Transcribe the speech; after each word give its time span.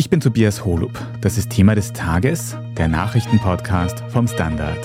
Ich 0.00 0.08
bin 0.08 0.20
Tobias 0.20 0.64
Holub. 0.64 0.98
Das 1.20 1.36
ist 1.36 1.50
Thema 1.50 1.74
des 1.74 1.92
Tages, 1.92 2.56
der 2.78 2.88
Nachrichtenpodcast 2.88 4.02
vom 4.08 4.26
Standard. 4.26 4.78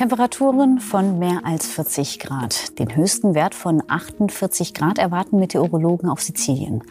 Temperaturen 0.00 0.80
von 0.80 1.18
mehr 1.18 1.42
als 1.44 1.66
40 1.66 2.20
Grad. 2.20 2.78
Den 2.78 2.96
höchsten 2.96 3.34
Wert 3.34 3.54
von 3.54 3.82
48 3.86 4.72
Grad 4.72 4.96
erwarten 4.96 5.38
Meteorologen 5.38 6.08
auf 6.08 6.22
Sizilien. 6.22 6.82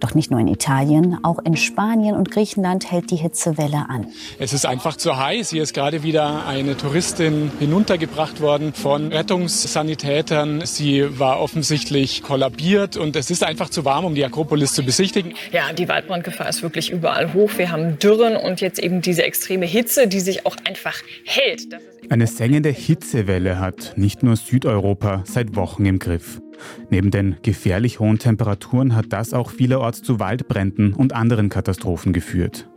Doch 0.00 0.14
nicht 0.14 0.30
nur 0.30 0.40
in 0.40 0.48
Italien, 0.48 1.18
auch 1.22 1.38
in 1.44 1.58
Spanien 1.58 2.16
und 2.16 2.30
Griechenland 2.30 2.90
hält 2.90 3.10
die 3.10 3.16
Hitzewelle 3.16 3.90
an. 3.90 4.06
Es 4.38 4.54
ist 4.54 4.64
einfach 4.64 4.96
zu 4.96 5.18
heiß. 5.18 5.50
Hier 5.50 5.62
ist 5.62 5.74
gerade 5.74 6.02
wieder 6.02 6.46
eine 6.46 6.74
Touristin 6.74 7.52
hinuntergebracht 7.58 8.40
worden 8.40 8.72
von 8.72 9.12
Rettungssanitätern. 9.12 10.64
Sie 10.64 11.18
war 11.18 11.40
offensichtlich 11.40 12.22
kollabiert 12.22 12.96
und 12.96 13.14
es 13.14 13.30
ist 13.30 13.44
einfach 13.44 13.68
zu 13.68 13.84
warm, 13.84 14.06
um 14.06 14.14
die 14.14 14.24
Akropolis 14.24 14.72
zu 14.72 14.82
besichtigen. 14.82 15.34
Ja, 15.52 15.74
die 15.74 15.86
Waldbrandgefahr 15.86 16.48
ist 16.48 16.62
wirklich 16.62 16.90
überall 16.90 17.34
hoch. 17.34 17.50
Wir 17.58 17.70
haben 17.70 17.98
Dürren 17.98 18.38
und 18.38 18.62
jetzt 18.62 18.78
eben 18.78 19.02
diese 19.02 19.22
extreme 19.22 19.66
Hitze, 19.66 20.08
die 20.08 20.20
sich 20.20 20.46
auch 20.46 20.56
einfach 20.64 20.94
hält. 21.24 21.68
Eine 22.10 22.26
sengende 22.54 22.70
Hitzewelle 22.70 23.58
hat 23.58 23.94
nicht 23.96 24.22
nur 24.22 24.36
Südeuropa 24.36 25.24
seit 25.26 25.56
Wochen 25.56 25.86
im 25.86 25.98
Griff. 25.98 26.40
Neben 26.88 27.10
den 27.10 27.34
gefährlich 27.42 27.98
hohen 27.98 28.20
Temperaturen 28.20 28.94
hat 28.94 29.06
das 29.08 29.34
auch 29.34 29.50
vielerorts 29.50 30.02
zu 30.02 30.20
Waldbränden 30.20 30.92
und 30.92 31.14
anderen 31.14 31.48
Katastrophen 31.48 32.12
geführt. 32.12 32.70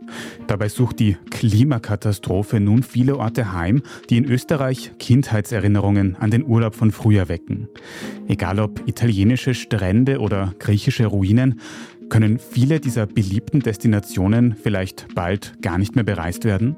Dabei 0.48 0.68
sucht 0.68 0.98
die 0.98 1.16
Klimakatastrophe 1.30 2.58
nun 2.58 2.82
viele 2.82 3.18
Orte 3.18 3.52
heim, 3.52 3.82
die 4.10 4.16
in 4.16 4.24
Österreich 4.24 4.90
Kindheitserinnerungen 4.98 6.16
an 6.16 6.32
den 6.32 6.44
Urlaub 6.44 6.74
von 6.74 6.90
früher 6.90 7.28
wecken. 7.28 7.68
Egal 8.26 8.58
ob 8.58 8.82
italienische 8.88 9.54
Strände 9.54 10.18
oder 10.18 10.54
griechische 10.58 11.06
Ruinen, 11.06 11.60
können 12.08 12.40
viele 12.40 12.80
dieser 12.80 13.06
beliebten 13.06 13.60
Destinationen 13.60 14.56
vielleicht 14.60 15.14
bald 15.14 15.62
gar 15.62 15.78
nicht 15.78 15.94
mehr 15.94 16.02
bereist 16.02 16.44
werden? 16.44 16.76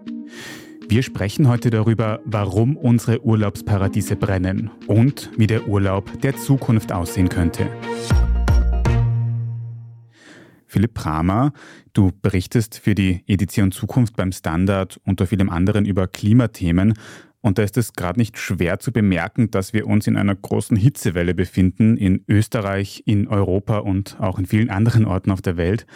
Wir 0.91 1.05
sprechen 1.05 1.47
heute 1.47 1.71
darüber, 1.71 2.19
warum 2.25 2.77
unsere 2.77 3.25
Urlaubsparadiese 3.25 4.17
brennen 4.17 4.73
und 4.89 5.31
wie 5.37 5.47
der 5.47 5.69
Urlaub 5.69 6.21
der 6.21 6.37
Zukunft 6.37 6.91
aussehen 6.91 7.29
könnte. 7.29 7.69
Philipp 10.67 10.95
Pramer, 10.95 11.53
du 11.93 12.11
berichtest 12.21 12.77
für 12.77 12.97
die 12.97 13.23
Edition 13.29 13.71
Zukunft 13.71 14.17
beim 14.17 14.33
Standard 14.33 15.01
unter 15.05 15.29
vielem 15.29 15.49
anderen 15.49 15.85
über 15.85 16.09
Klimathemen. 16.09 16.95
Und 17.41 17.59
da 17.59 17.63
ist 17.63 17.77
es 17.77 17.93
gerade 17.93 18.19
nicht 18.19 18.37
schwer 18.37 18.81
zu 18.81 18.91
bemerken, 18.91 19.49
dass 19.53 19.73
wir 19.73 19.87
uns 19.87 20.09
in 20.09 20.17
einer 20.17 20.35
großen 20.35 20.77
Hitzewelle 20.77 21.35
befinden, 21.35 21.97
in 21.99 22.25
Österreich, 22.27 23.05
in 23.07 23.29
Europa 23.29 23.79
und 23.79 24.19
auch 24.19 24.41
in 24.41 24.47
vielen 24.47 24.71
anderen 24.71 25.05
Orten 25.05 25.31
auf 25.31 25.41
der 25.41 25.57
Welt. 25.57 25.87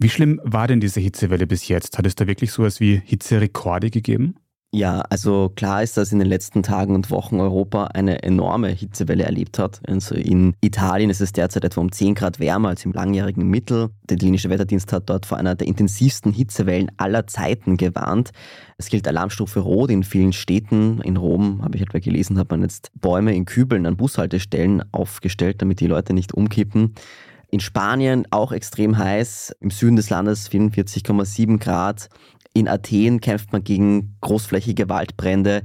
Wie 0.00 0.08
schlimm 0.08 0.40
war 0.44 0.68
denn 0.68 0.78
diese 0.78 1.00
Hitzewelle 1.00 1.48
bis 1.48 1.66
jetzt? 1.66 1.98
Hat 1.98 2.06
es 2.06 2.14
da 2.14 2.28
wirklich 2.28 2.52
sowas 2.52 2.78
wie 2.78 3.02
Hitzerekorde 3.04 3.90
gegeben? 3.90 4.36
Ja, 4.70 5.00
also 5.08 5.50
klar 5.56 5.82
ist, 5.82 5.96
dass 5.96 6.12
in 6.12 6.18
den 6.18 6.28
letzten 6.28 6.62
Tagen 6.62 6.94
und 6.94 7.10
Wochen 7.10 7.40
Europa 7.40 7.84
eine 7.84 8.22
enorme 8.22 8.68
Hitzewelle 8.68 9.24
erlebt 9.24 9.58
hat. 9.58 9.80
Also 9.88 10.14
in 10.14 10.54
Italien 10.60 11.08
ist 11.08 11.22
es 11.22 11.32
derzeit 11.32 11.64
etwa 11.64 11.80
um 11.80 11.90
10 11.90 12.14
Grad 12.14 12.38
wärmer 12.38 12.68
als 12.68 12.84
im 12.84 12.92
langjährigen 12.92 13.48
Mittel. 13.48 13.88
Der 14.10 14.16
Italienische 14.16 14.50
Wetterdienst 14.50 14.92
hat 14.92 15.08
dort 15.08 15.24
vor 15.24 15.38
einer 15.38 15.54
der 15.54 15.66
intensivsten 15.66 16.32
Hitzewellen 16.32 16.92
aller 16.98 17.26
Zeiten 17.26 17.78
gewarnt. 17.78 18.30
Es 18.76 18.90
gilt 18.90 19.08
Alarmstufe 19.08 19.60
Rot 19.60 19.90
in 19.90 20.04
vielen 20.04 20.34
Städten. 20.34 21.00
In 21.00 21.16
Rom, 21.16 21.62
habe 21.62 21.76
ich 21.76 21.82
etwa 21.82 21.98
gelesen, 21.98 22.38
hat 22.38 22.50
man 22.50 22.60
jetzt 22.60 22.90
Bäume 22.94 23.34
in 23.34 23.46
Kübeln 23.46 23.86
an 23.86 23.96
Bushaltestellen 23.96 24.84
aufgestellt, 24.92 25.62
damit 25.62 25.80
die 25.80 25.86
Leute 25.86 26.12
nicht 26.12 26.34
umkippen. 26.34 26.94
In 27.50 27.60
Spanien 27.60 28.26
auch 28.30 28.52
extrem 28.52 28.98
heiß, 28.98 29.56
im 29.60 29.70
Süden 29.70 29.96
des 29.96 30.10
Landes 30.10 30.50
44,7 30.50 31.58
Grad. 31.58 32.08
In 32.52 32.68
Athen 32.68 33.20
kämpft 33.20 33.52
man 33.52 33.64
gegen 33.64 34.16
großflächige 34.20 34.88
Waldbrände. 34.88 35.62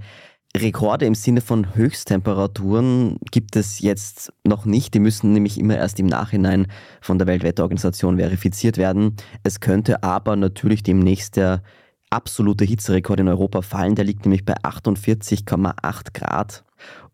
Rekorde 0.55 1.05
im 1.05 1.15
Sinne 1.15 1.41
von 1.41 1.75
Höchsttemperaturen 1.75 3.17
gibt 3.31 3.55
es 3.55 3.79
jetzt 3.79 4.31
noch 4.45 4.65
nicht. 4.65 4.93
Die 4.93 4.99
müssen 4.99 5.33
nämlich 5.33 5.59
immer 5.59 5.75
erst 5.75 5.99
im 5.99 6.05
Nachhinein 6.05 6.67
von 7.01 7.17
der 7.17 7.27
Weltwetterorganisation 7.27 8.17
verifiziert 8.17 8.77
werden. 8.77 9.17
Es 9.43 9.59
könnte 9.59 10.03
aber 10.03 10.35
natürlich 10.35 10.83
demnächst 10.83 11.35
der 11.35 11.63
absolute 12.11 12.63
Hitzerekord 12.63 13.19
in 13.19 13.27
Europa 13.27 13.61
fallen. 13.61 13.95
Der 13.95 14.05
liegt 14.05 14.25
nämlich 14.25 14.45
bei 14.45 14.53
48,8 14.57 16.13
Grad 16.13 16.63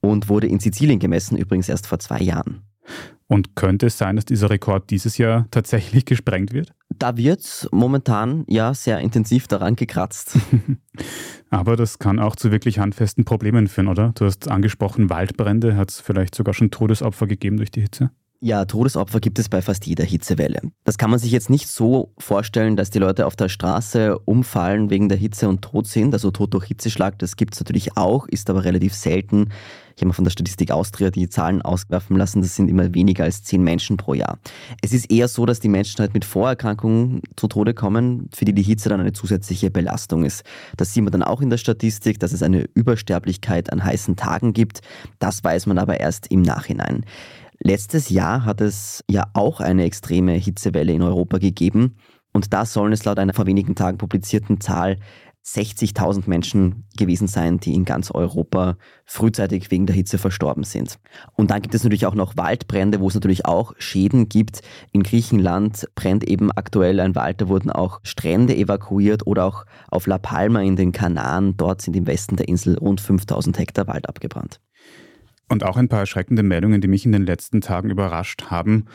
und 0.01 0.29
wurde 0.29 0.47
in 0.47 0.59
Sizilien 0.59 0.99
gemessen, 0.99 1.37
übrigens 1.37 1.69
erst 1.69 1.87
vor 1.87 1.99
zwei 1.99 2.19
Jahren. 2.19 2.61
Und 3.31 3.55
könnte 3.55 3.85
es 3.85 3.97
sein, 3.99 4.15
dass 4.15 4.25
dieser 4.25 4.49
Rekord 4.49 4.89
dieses 4.89 5.19
Jahr 5.19 5.45
tatsächlich 5.51 6.05
gesprengt 6.05 6.51
wird? 6.51 6.73
Da 6.97 7.15
wird 7.15 7.69
momentan 7.71 8.43
ja 8.47 8.73
sehr 8.73 8.99
intensiv 8.99 9.47
daran 9.47 9.75
gekratzt. 9.75 10.37
Aber 11.51 11.75
das 11.75 11.99
kann 11.99 12.19
auch 12.19 12.35
zu 12.35 12.51
wirklich 12.51 12.79
handfesten 12.79 13.25
Problemen 13.25 13.67
führen, 13.67 13.87
oder? 13.87 14.13
Du 14.15 14.25
hast 14.25 14.49
angesprochen, 14.49 15.11
Waldbrände. 15.11 15.77
Hat 15.77 15.91
es 15.91 16.01
vielleicht 16.01 16.33
sogar 16.33 16.55
schon 16.55 16.71
Todesopfer 16.71 17.27
gegeben 17.27 17.57
durch 17.57 17.69
die 17.69 17.81
Hitze? 17.81 18.09
Ja, 18.41 18.63
Todesopfer 18.63 19.19
gibt 19.19 19.37
es 19.37 19.49
bei 19.49 19.61
fast 19.61 19.85
jeder 19.85 20.05
Hitzewelle. 20.05 20.61
Das 20.85 20.97
kann 20.97 21.09
man 21.09 21.19
sich 21.19 21.33
jetzt 21.33 21.49
nicht 21.49 21.67
so 21.67 22.13
vorstellen, 22.17 22.77
dass 22.77 22.89
die 22.89 22.99
Leute 22.99 23.25
auf 23.25 23.35
der 23.35 23.49
Straße 23.49 24.17
umfallen 24.19 24.89
wegen 24.89 25.09
der 25.09 25.17
Hitze 25.17 25.49
und 25.49 25.61
tot 25.61 25.87
sind. 25.87 26.13
Also 26.13 26.31
Tod 26.31 26.53
durch 26.53 26.63
Hitzeschlag, 26.63 27.19
das 27.19 27.35
gibt 27.35 27.55
es 27.55 27.59
natürlich 27.59 27.97
auch, 27.97 28.27
ist 28.29 28.49
aber 28.49 28.63
relativ 28.63 28.93
selten. 28.93 29.49
Ich 29.99 30.01
habe 30.01 30.07
mal 30.07 30.13
von 30.13 30.23
der 30.23 30.31
Statistik 30.31 30.71
Austria 30.71 31.11
die 31.11 31.27
Zahlen 31.27 31.61
auswerfen 31.61 32.15
lassen, 32.15 32.41
das 32.41 32.55
sind 32.55 32.69
immer 32.69 32.93
weniger 32.93 33.25
als 33.25 33.43
zehn 33.43 33.61
Menschen 33.61 33.97
pro 33.97 34.13
Jahr. 34.13 34.39
Es 34.81 34.93
ist 34.93 35.11
eher 35.11 35.27
so, 35.27 35.45
dass 35.45 35.59
die 35.59 35.67
Menschen 35.67 35.99
halt 35.99 36.13
mit 36.13 36.23
Vorerkrankungen 36.23 37.21
zu 37.35 37.49
Tode 37.49 37.73
kommen, 37.73 38.29
für 38.33 38.45
die 38.45 38.53
die 38.53 38.63
Hitze 38.63 38.87
dann 38.87 39.01
eine 39.01 39.11
zusätzliche 39.11 39.69
Belastung 39.69 40.23
ist. 40.23 40.43
Das 40.77 40.93
sieht 40.93 41.03
man 41.03 41.11
dann 41.11 41.23
auch 41.23 41.41
in 41.41 41.49
der 41.49 41.57
Statistik, 41.57 42.21
dass 42.21 42.31
es 42.31 42.41
eine 42.41 42.69
Übersterblichkeit 42.73 43.73
an 43.73 43.83
heißen 43.83 44.15
Tagen 44.15 44.53
gibt. 44.53 44.79
Das 45.19 45.43
weiß 45.43 45.65
man 45.65 45.77
aber 45.77 45.99
erst 45.99 46.27
im 46.27 46.43
Nachhinein. 46.43 47.03
Letztes 47.61 48.09
Jahr 48.09 48.45
hat 48.45 48.61
es 48.61 49.03
ja 49.09 49.27
auch 49.33 49.59
eine 49.59 49.83
extreme 49.83 50.33
Hitzewelle 50.33 50.93
in 50.93 51.01
Europa 51.01 51.39
gegeben 51.39 51.97
und 52.31 52.53
da 52.53 52.65
sollen 52.65 52.93
es 52.93 53.03
laut 53.03 53.19
einer 53.19 53.33
vor 53.33 53.47
wenigen 53.47 53.75
Tagen 53.75 53.97
publizierten 53.97 54.61
Zahl 54.61 54.97
60.000 55.45 56.23
Menschen 56.27 56.85
gewesen 56.97 57.27
sein, 57.27 57.59
die 57.59 57.73
in 57.73 57.85
ganz 57.85 58.11
Europa 58.11 58.77
frühzeitig 59.05 59.71
wegen 59.71 59.87
der 59.87 59.95
Hitze 59.95 60.17
verstorben 60.17 60.63
sind. 60.63 60.99
Und 61.33 61.49
dann 61.49 61.61
gibt 61.61 61.73
es 61.73 61.83
natürlich 61.83 62.05
auch 62.05 62.13
noch 62.13 62.37
Waldbrände, 62.37 62.99
wo 62.99 63.07
es 63.07 63.15
natürlich 63.15 63.45
auch 63.45 63.73
Schäden 63.77 64.29
gibt. 64.29 64.61
In 64.91 65.01
Griechenland 65.01 65.87
brennt 65.95 66.23
eben 66.23 66.51
aktuell 66.51 66.99
ein 66.99 67.15
Wald, 67.15 67.41
da 67.41 67.47
wurden 67.47 67.71
auch 67.71 67.99
Strände 68.03 68.55
evakuiert 68.55 69.25
oder 69.25 69.45
auch 69.45 69.65
auf 69.89 70.07
La 70.07 70.17
Palma 70.17 70.61
in 70.61 70.75
den 70.75 70.91
Kanaren. 70.91 71.57
Dort 71.57 71.81
sind 71.81 71.95
im 71.95 72.05
Westen 72.05 72.35
der 72.35 72.47
Insel 72.47 72.77
rund 72.77 73.01
5000 73.01 73.57
Hektar 73.57 73.87
Wald 73.87 74.07
abgebrannt. 74.07 74.59
Und 75.49 75.63
auch 75.63 75.77
ein 75.77 75.89
paar 75.89 76.01
erschreckende 76.01 76.43
Meldungen, 76.43 76.79
die 76.79 76.87
mich 76.87 77.05
in 77.05 77.11
den 77.11 77.25
letzten 77.25 77.61
Tagen 77.61 77.89
überrascht 77.89 78.45
haben. 78.51 78.85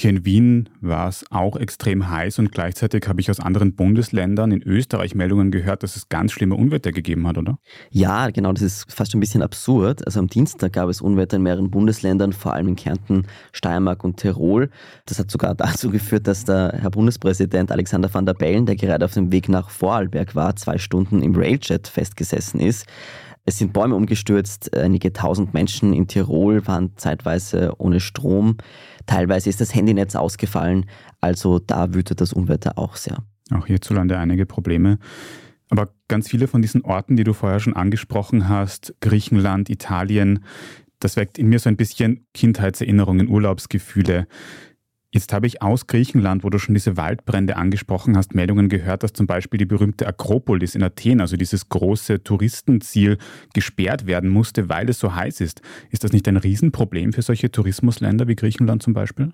Hier 0.00 0.10
in 0.10 0.24
Wien 0.24 0.68
war 0.80 1.08
es 1.08 1.24
auch 1.30 1.56
extrem 1.56 2.08
heiß 2.08 2.38
und 2.38 2.52
gleichzeitig 2.52 3.08
habe 3.08 3.20
ich 3.20 3.32
aus 3.32 3.40
anderen 3.40 3.74
Bundesländern 3.74 4.52
in 4.52 4.62
Österreich 4.62 5.16
Meldungen 5.16 5.50
gehört, 5.50 5.82
dass 5.82 5.96
es 5.96 6.08
ganz 6.08 6.30
schlimme 6.30 6.54
Unwetter 6.54 6.92
gegeben 6.92 7.26
hat, 7.26 7.36
oder? 7.36 7.58
Ja, 7.90 8.30
genau, 8.30 8.52
das 8.52 8.62
ist 8.62 8.92
fast 8.92 9.12
ein 9.14 9.18
bisschen 9.18 9.42
absurd. 9.42 10.06
Also 10.06 10.20
am 10.20 10.28
Dienstag 10.28 10.74
gab 10.74 10.88
es 10.88 11.00
Unwetter 11.00 11.38
in 11.38 11.42
mehreren 11.42 11.72
Bundesländern, 11.72 12.32
vor 12.32 12.54
allem 12.54 12.68
in 12.68 12.76
Kärnten, 12.76 13.26
Steiermark 13.50 14.04
und 14.04 14.18
Tirol. 14.18 14.70
Das 15.06 15.18
hat 15.18 15.32
sogar 15.32 15.54
dazu 15.56 15.90
geführt, 15.90 16.28
dass 16.28 16.44
der 16.44 16.78
Herr 16.80 16.90
Bundespräsident 16.90 17.72
Alexander 17.72 18.14
van 18.14 18.24
der 18.24 18.34
Bellen, 18.34 18.66
der 18.66 18.76
gerade 18.76 19.04
auf 19.04 19.14
dem 19.14 19.32
Weg 19.32 19.48
nach 19.48 19.68
Vorarlberg 19.68 20.36
war, 20.36 20.54
zwei 20.54 20.78
Stunden 20.78 21.22
im 21.22 21.34
Railjet 21.34 21.88
festgesessen 21.88 22.60
ist. 22.60 22.86
Es 23.48 23.56
sind 23.56 23.72
Bäume 23.72 23.94
umgestürzt, 23.94 24.76
einige 24.76 25.14
tausend 25.14 25.54
Menschen 25.54 25.94
in 25.94 26.06
Tirol 26.06 26.66
waren 26.66 26.92
zeitweise 26.96 27.72
ohne 27.78 27.98
Strom, 27.98 28.58
teilweise 29.06 29.48
ist 29.48 29.62
das 29.62 29.74
Handynetz 29.74 30.16
ausgefallen, 30.16 30.84
also 31.22 31.58
da 31.58 31.94
wütet 31.94 32.20
das 32.20 32.34
Unwetter 32.34 32.76
auch 32.76 32.96
sehr. 32.96 33.24
Auch 33.50 33.66
hierzulande 33.66 34.18
einige 34.18 34.44
Probleme. 34.44 34.98
Aber 35.70 35.88
ganz 36.08 36.28
viele 36.28 36.46
von 36.46 36.60
diesen 36.60 36.82
Orten, 36.82 37.16
die 37.16 37.24
du 37.24 37.32
vorher 37.32 37.58
schon 37.58 37.74
angesprochen 37.74 38.50
hast, 38.50 38.94
Griechenland, 39.00 39.70
Italien, 39.70 40.44
das 41.00 41.16
weckt 41.16 41.38
in 41.38 41.48
mir 41.48 41.58
so 41.58 41.70
ein 41.70 41.78
bisschen 41.78 42.26
Kindheitserinnerungen, 42.34 43.28
Urlaubsgefühle. 43.28 44.26
Jetzt 45.10 45.32
habe 45.32 45.46
ich 45.46 45.62
aus 45.62 45.86
Griechenland, 45.86 46.44
wo 46.44 46.50
du 46.50 46.58
schon 46.58 46.74
diese 46.74 46.98
Waldbrände 46.98 47.56
angesprochen 47.56 48.14
hast, 48.14 48.34
Meldungen 48.34 48.68
gehört, 48.68 49.02
dass 49.02 49.14
zum 49.14 49.26
Beispiel 49.26 49.56
die 49.56 49.64
berühmte 49.64 50.06
Akropolis 50.06 50.74
in 50.74 50.82
Athen, 50.82 51.22
also 51.22 51.38
dieses 51.38 51.70
große 51.70 52.22
Touristenziel, 52.22 53.16
gesperrt 53.54 54.06
werden 54.06 54.28
musste, 54.28 54.68
weil 54.68 54.90
es 54.90 54.98
so 54.98 55.14
heiß 55.14 55.40
ist. 55.40 55.62
Ist 55.90 56.04
das 56.04 56.12
nicht 56.12 56.28
ein 56.28 56.36
Riesenproblem 56.36 57.14
für 57.14 57.22
solche 57.22 57.50
Tourismusländer 57.50 58.28
wie 58.28 58.36
Griechenland 58.36 58.82
zum 58.82 58.92
Beispiel? 58.92 59.32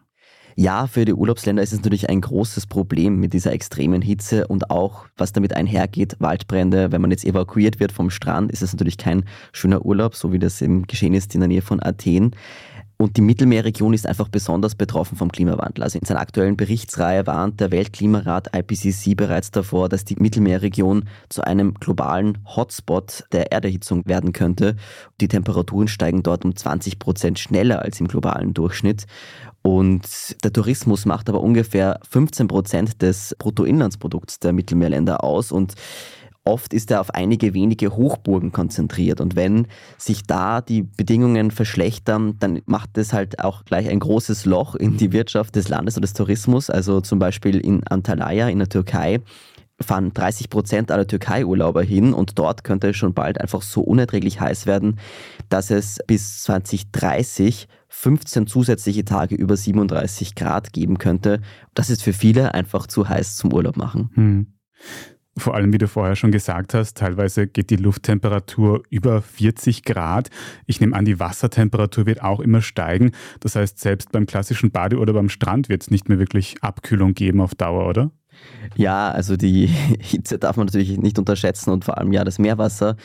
Ja, 0.57 0.87
für 0.87 1.05
die 1.05 1.13
Urlaubsländer 1.13 1.65
ist 1.65 1.73
es 1.73 1.81
natürlich 1.81 2.09
ein 2.09 2.21
großes 2.21 2.69
Problem 2.69 3.19
mit 3.19 3.33
dieser 3.33 3.53
extremen 3.53 4.01
Hitze 4.01 4.47
und 4.47 4.71
auch, 4.71 5.07
was 5.17 5.33
damit 5.33 5.57
einhergeht, 5.57 6.15
Waldbrände. 6.21 6.93
Wenn 6.93 7.01
man 7.01 7.11
jetzt 7.11 7.25
evakuiert 7.25 7.81
wird 7.81 7.91
vom 7.91 8.11
Strand, 8.11 8.53
ist 8.53 8.63
es 8.63 8.73
natürlich 8.73 8.97
kein 8.97 9.25
schöner 9.51 9.85
Urlaub, 9.85 10.15
so 10.15 10.31
wie 10.31 10.39
das 10.39 10.63
eben 10.63 10.87
geschehen 10.87 11.15
ist 11.15 11.35
in 11.35 11.41
der 11.41 11.49
Nähe 11.49 11.63
von 11.63 11.83
Athen. 11.83 12.37
Und 12.97 13.17
die 13.17 13.23
Mittelmeerregion 13.23 13.93
ist 13.93 14.07
einfach 14.07 14.29
besonders 14.29 14.77
betroffen 14.77 15.17
vom 15.17 15.33
Klimawandel. 15.33 15.83
Also 15.83 15.99
in 15.99 16.07
seiner 16.07 16.21
aktuellen 16.21 16.57
Berichtsreihe 16.57 17.27
warnt 17.27 17.61
der 17.61 17.73
Weltklimarat 17.73 18.51
IPCC 18.57 19.17
bereits 19.17 19.51
davor, 19.51 19.89
dass 19.89 20.05
die 20.05 20.17
Mittelmeerregion 20.17 21.09
zu 21.29 21.43
einem 21.43 21.75
globalen 21.75 22.39
Hotspot 22.45 23.25
der 23.33 23.51
Erderhitzung 23.51 24.07
werden 24.07 24.33
könnte. 24.33 24.77
Die 25.21 25.29
Temperaturen 25.29 25.89
steigen 25.89 26.23
dort 26.23 26.45
um 26.45 26.55
20 26.55 27.01
Prozent 27.01 27.39
schneller 27.39 27.83
als 27.83 27.99
im 27.99 28.07
globalen 28.07 28.55
Durchschnitt. 28.55 29.07
Und 29.63 30.37
der 30.45 30.53
Tourismus 30.53 31.05
macht 31.07 31.29
aber 31.29 31.41
ungefähr 31.41 31.99
15 32.09 32.49
Prozent 32.49 33.03
des 33.03 33.35
Bruttoinlandsprodukts 33.39 34.39
der 34.39 34.53
Mittelmeerländer 34.53 35.25
aus. 35.25 35.51
Und 35.51 35.75
Oft 36.47 36.75
ist 36.75 36.91
er 36.91 37.01
auf 37.01 37.11
einige 37.15 37.55
wenige 37.55 37.97
Hochburgen 37.97 38.53
konzentriert 38.53 39.23
und 39.23 39.35
wenn 39.35 39.67
sich 39.97 40.25
da 40.25 40.61
die 40.61 40.83
Bedingungen 40.83 41.51
verschlechtern, 41.51 42.39
dann 42.39 42.61
macht 42.67 42.99
es 42.99 43.15
halt 43.15 43.43
auch 43.43 43.65
gleich 43.65 43.89
ein 43.89 43.99
großes 43.99 44.45
Loch 44.45 44.75
in 44.75 44.99
die 44.99 45.13
Wirtschaft 45.13 45.57
des 45.57 45.69
Landes 45.69 45.97
oder 45.97 46.03
des 46.03 46.13
Tourismus. 46.13 46.69
Also 46.69 47.01
zum 47.01 47.19
Beispiel 47.19 47.59
in 47.59 47.87
Antalya 47.87 48.49
in 48.49 48.59
der 48.59 48.69
Türkei 48.69 49.23
fahren 49.81 50.13
30 50.13 50.51
Prozent 50.51 50.91
aller 50.91 51.07
Türkei-Urlauber 51.07 51.83
hin 51.83 52.13
und 52.13 52.39
dort 52.39 52.63
könnte 52.63 52.91
es 52.91 52.97
schon 52.97 53.15
bald 53.15 53.41
einfach 53.41 53.63
so 53.63 53.81
unerträglich 53.81 54.41
heiß 54.41 54.67
werden, 54.67 55.01
dass 55.49 55.71
es 55.71 55.99
bis 56.07 56.43
2030 56.43 57.69
15 57.89 58.47
zusätzliche 58.49 59.05
Tage 59.05 59.35
über 59.37 59.57
37 59.57 60.35
Grad 60.35 60.73
geben 60.73 60.99
könnte. 60.99 61.41
Das 61.75 61.91
ist 61.91 62.03
für 62.03 62.13
viele 62.13 62.53
einfach 62.53 62.87
zu 62.87 63.09
heiß 63.09 63.37
zum 63.37 63.53
Urlaub 63.53 63.77
machen. 63.77 64.11
Hm. 64.15 64.47
Vor 65.37 65.55
allem, 65.55 65.73
wie 65.73 65.79
du 65.79 65.89
vorher 65.89 66.15
schon 66.15 66.31
gesagt 66.31 66.75
hast, 66.75 66.97
teilweise 66.97 67.49
geht 67.49 67.71
die 67.71 67.77
Lufttemperatur 67.77 68.83
über 68.89 69.21
40 69.21 69.83
Grad. 69.85 70.31
Ich 70.67 70.81
nehme 70.81 70.95
an, 70.95 71.05
die 71.05 71.19
Wassertemperatur 71.19 72.07
wird 72.07 72.23
auch 72.23 72.39
immer 72.39 72.63
steigen. 72.63 73.11
Das 73.41 73.57
heißt, 73.57 73.81
selbst 73.81 74.13
beim 74.13 74.27
klassischen 74.27 74.71
Bade 74.71 74.99
oder 74.99 75.13
beim 75.13 75.29
Strand 75.29 75.69
wird 75.69 75.83
es 75.83 75.91
nicht 75.91 76.09
mehr 76.09 76.21
wirklich 76.21 76.63
Abkühlung 76.63 77.15
geben 77.15 77.41
auf 77.41 77.57
Dauer, 77.57 77.89
oder? 77.89 78.13
Ja, 78.77 79.11
also 79.11 79.37
die 79.37 79.67
Hitze 80.01 80.39
darf 80.39 80.57
man 80.57 80.67
natürlich 80.67 80.99
nicht 80.99 81.19
unterschätzen 81.19 81.71
und 81.71 81.85
vor 81.85 81.99
allem 81.99 82.13
ja, 82.13 82.25
das 82.25 82.39
Meerwasser 82.39 82.97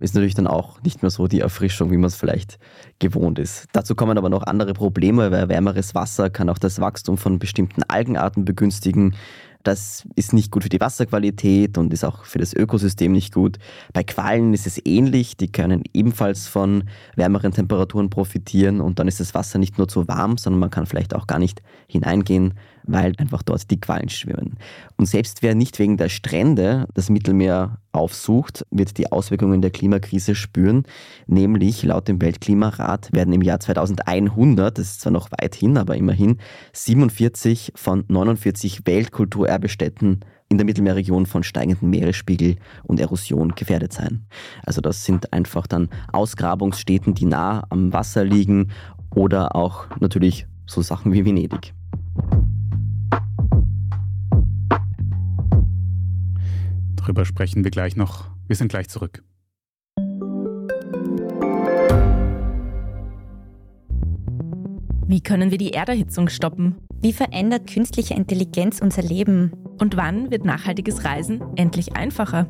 ist 0.00 0.14
natürlich 0.14 0.34
dann 0.34 0.46
auch 0.46 0.82
nicht 0.82 1.02
mehr 1.02 1.10
so 1.10 1.28
die 1.28 1.40
Erfrischung, 1.40 1.90
wie 1.90 1.96
man 1.96 2.06
es 2.06 2.16
vielleicht 2.16 2.58
gewohnt 2.98 3.38
ist. 3.38 3.66
Dazu 3.72 3.94
kommen 3.94 4.18
aber 4.18 4.28
noch 4.28 4.42
andere 4.44 4.72
Probleme, 4.72 5.30
weil 5.30 5.48
wärmeres 5.48 5.94
Wasser 5.94 6.30
kann 6.30 6.48
auch 6.48 6.58
das 6.58 6.80
Wachstum 6.80 7.18
von 7.18 7.38
bestimmten 7.38 7.82
Algenarten 7.84 8.44
begünstigen. 8.44 9.14
Das 9.62 10.06
ist 10.16 10.32
nicht 10.32 10.50
gut 10.50 10.64
für 10.64 10.68
die 10.68 10.80
Wasserqualität 10.80 11.78
und 11.78 11.92
ist 11.92 12.04
auch 12.04 12.24
für 12.24 12.38
das 12.38 12.52
Ökosystem 12.52 13.12
nicht 13.12 13.32
gut. 13.32 13.58
Bei 13.92 14.02
Quallen 14.02 14.54
ist 14.54 14.66
es 14.66 14.80
ähnlich. 14.84 15.36
Die 15.36 15.50
können 15.50 15.82
ebenfalls 15.92 16.48
von 16.48 16.84
wärmeren 17.16 17.52
Temperaturen 17.52 18.10
profitieren 18.10 18.80
und 18.80 18.98
dann 18.98 19.08
ist 19.08 19.20
das 19.20 19.34
Wasser 19.34 19.58
nicht 19.58 19.78
nur 19.78 19.88
zu 19.88 20.08
warm, 20.08 20.38
sondern 20.38 20.60
man 20.60 20.70
kann 20.70 20.86
vielleicht 20.86 21.14
auch 21.14 21.26
gar 21.26 21.38
nicht 21.38 21.62
hineingehen 21.86 22.54
weil 22.84 23.12
einfach 23.18 23.42
dort 23.42 23.70
die 23.70 23.80
Quallen 23.80 24.08
schwimmen. 24.08 24.56
Und 24.96 25.06
selbst 25.06 25.42
wer 25.42 25.54
nicht 25.54 25.78
wegen 25.78 25.96
der 25.96 26.08
Strände 26.08 26.86
das 26.94 27.10
Mittelmeer 27.10 27.78
aufsucht, 27.92 28.66
wird 28.70 28.96
die 28.98 29.12
Auswirkungen 29.12 29.60
der 29.60 29.70
Klimakrise 29.70 30.34
spüren. 30.34 30.84
Nämlich 31.26 31.82
laut 31.82 32.08
dem 32.08 32.20
Weltklimarat 32.20 33.12
werden 33.12 33.32
im 33.32 33.42
Jahr 33.42 33.60
2100, 33.60 34.78
das 34.78 34.86
ist 34.86 35.00
zwar 35.02 35.12
noch 35.12 35.30
weit 35.30 35.54
hin, 35.54 35.76
aber 35.76 35.96
immerhin, 35.96 36.38
47 36.72 37.72
von 37.74 38.04
49 38.08 38.86
Weltkulturerbestätten 38.86 40.20
in 40.48 40.58
der 40.58 40.66
Mittelmeerregion 40.66 41.26
von 41.26 41.42
steigendem 41.42 41.90
Meeresspiegel 41.90 42.56
und 42.84 43.00
Erosion 43.00 43.54
gefährdet 43.54 43.92
sein. 43.92 44.26
Also 44.64 44.80
das 44.80 45.04
sind 45.04 45.32
einfach 45.32 45.66
dann 45.66 45.88
Ausgrabungsstätten, 46.12 47.14
die 47.14 47.24
nah 47.24 47.64
am 47.70 47.92
Wasser 47.92 48.24
liegen 48.24 48.70
oder 49.14 49.56
auch 49.56 49.86
natürlich 49.98 50.46
so 50.66 50.82
Sachen 50.82 51.12
wie 51.12 51.24
Venedig. 51.24 51.72
Darüber 57.02 57.24
sprechen 57.24 57.64
wir 57.64 57.72
gleich 57.72 57.96
noch. 57.96 58.30
Wir 58.46 58.54
sind 58.54 58.68
gleich 58.68 58.88
zurück. 58.88 59.24
Wie 65.08 65.20
können 65.20 65.50
wir 65.50 65.58
die 65.58 65.72
Erderhitzung 65.72 66.28
stoppen? 66.28 66.76
Wie 67.00 67.12
verändert 67.12 67.68
künstliche 67.68 68.14
Intelligenz 68.14 68.80
unser 68.80 69.02
Leben? 69.02 69.50
Und 69.80 69.96
wann 69.96 70.30
wird 70.30 70.44
nachhaltiges 70.44 71.04
Reisen 71.04 71.42
endlich 71.56 71.96
einfacher? 71.96 72.46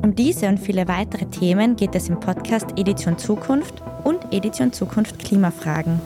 Um 0.00 0.14
diese 0.14 0.46
und 0.46 0.58
viele 0.58 0.86
weitere 0.86 1.28
Themen 1.28 1.74
geht 1.74 1.96
es 1.96 2.08
im 2.08 2.20
Podcast 2.20 2.78
Edition 2.78 3.18
Zukunft 3.18 3.82
und 4.04 4.32
Edition 4.32 4.72
Zukunft 4.72 5.18
Klimafragen. 5.18 6.00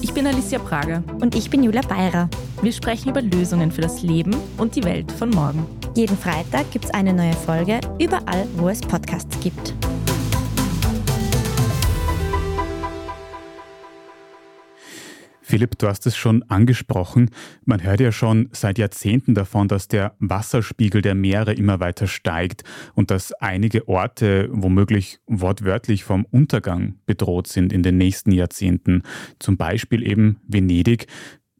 Ich 0.00 0.14
bin 0.14 0.26
Alicia 0.26 0.58
Prager. 0.58 1.04
Und 1.20 1.34
ich 1.34 1.50
bin 1.50 1.62
Julia 1.62 1.82
Beirer. 1.82 2.30
Wir 2.64 2.72
sprechen 2.72 3.10
über 3.10 3.20
Lösungen 3.20 3.70
für 3.70 3.82
das 3.82 4.00
Leben 4.00 4.34
und 4.56 4.74
die 4.74 4.84
Welt 4.84 5.12
von 5.12 5.28
morgen. 5.28 5.66
Jeden 5.94 6.16
Freitag 6.16 6.70
gibt 6.70 6.86
es 6.86 6.90
eine 6.92 7.12
neue 7.12 7.34
Folge, 7.34 7.78
überall, 8.00 8.48
wo 8.56 8.70
es 8.70 8.80
Podcasts 8.80 9.38
gibt. 9.40 9.74
Philipp, 15.42 15.78
du 15.78 15.88
hast 15.88 16.06
es 16.06 16.16
schon 16.16 16.42
angesprochen. 16.44 17.30
Man 17.66 17.82
hört 17.82 18.00
ja 18.00 18.10
schon 18.12 18.48
seit 18.52 18.78
Jahrzehnten 18.78 19.34
davon, 19.34 19.68
dass 19.68 19.86
der 19.86 20.16
Wasserspiegel 20.18 21.02
der 21.02 21.14
Meere 21.14 21.52
immer 21.52 21.80
weiter 21.80 22.06
steigt 22.06 22.64
und 22.94 23.10
dass 23.10 23.32
einige 23.34 23.86
Orte 23.88 24.48
womöglich 24.50 25.20
wortwörtlich 25.26 26.02
vom 26.02 26.24
Untergang 26.24 26.94
bedroht 27.04 27.46
sind 27.46 27.74
in 27.74 27.82
den 27.82 27.98
nächsten 27.98 28.32
Jahrzehnten. 28.32 29.02
Zum 29.38 29.58
Beispiel 29.58 30.02
eben 30.02 30.40
Venedig. 30.48 31.08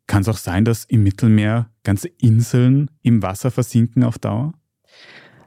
Kann 0.07 0.23
es 0.23 0.29
auch 0.29 0.37
sein, 0.37 0.65
dass 0.65 0.85
im 0.85 1.03
Mittelmeer 1.03 1.71
ganze 1.83 2.09
Inseln 2.09 2.91
im 3.03 3.23
Wasser 3.23 3.51
versinken 3.51 4.05
auf 4.05 4.19
Dauer? 4.19 4.53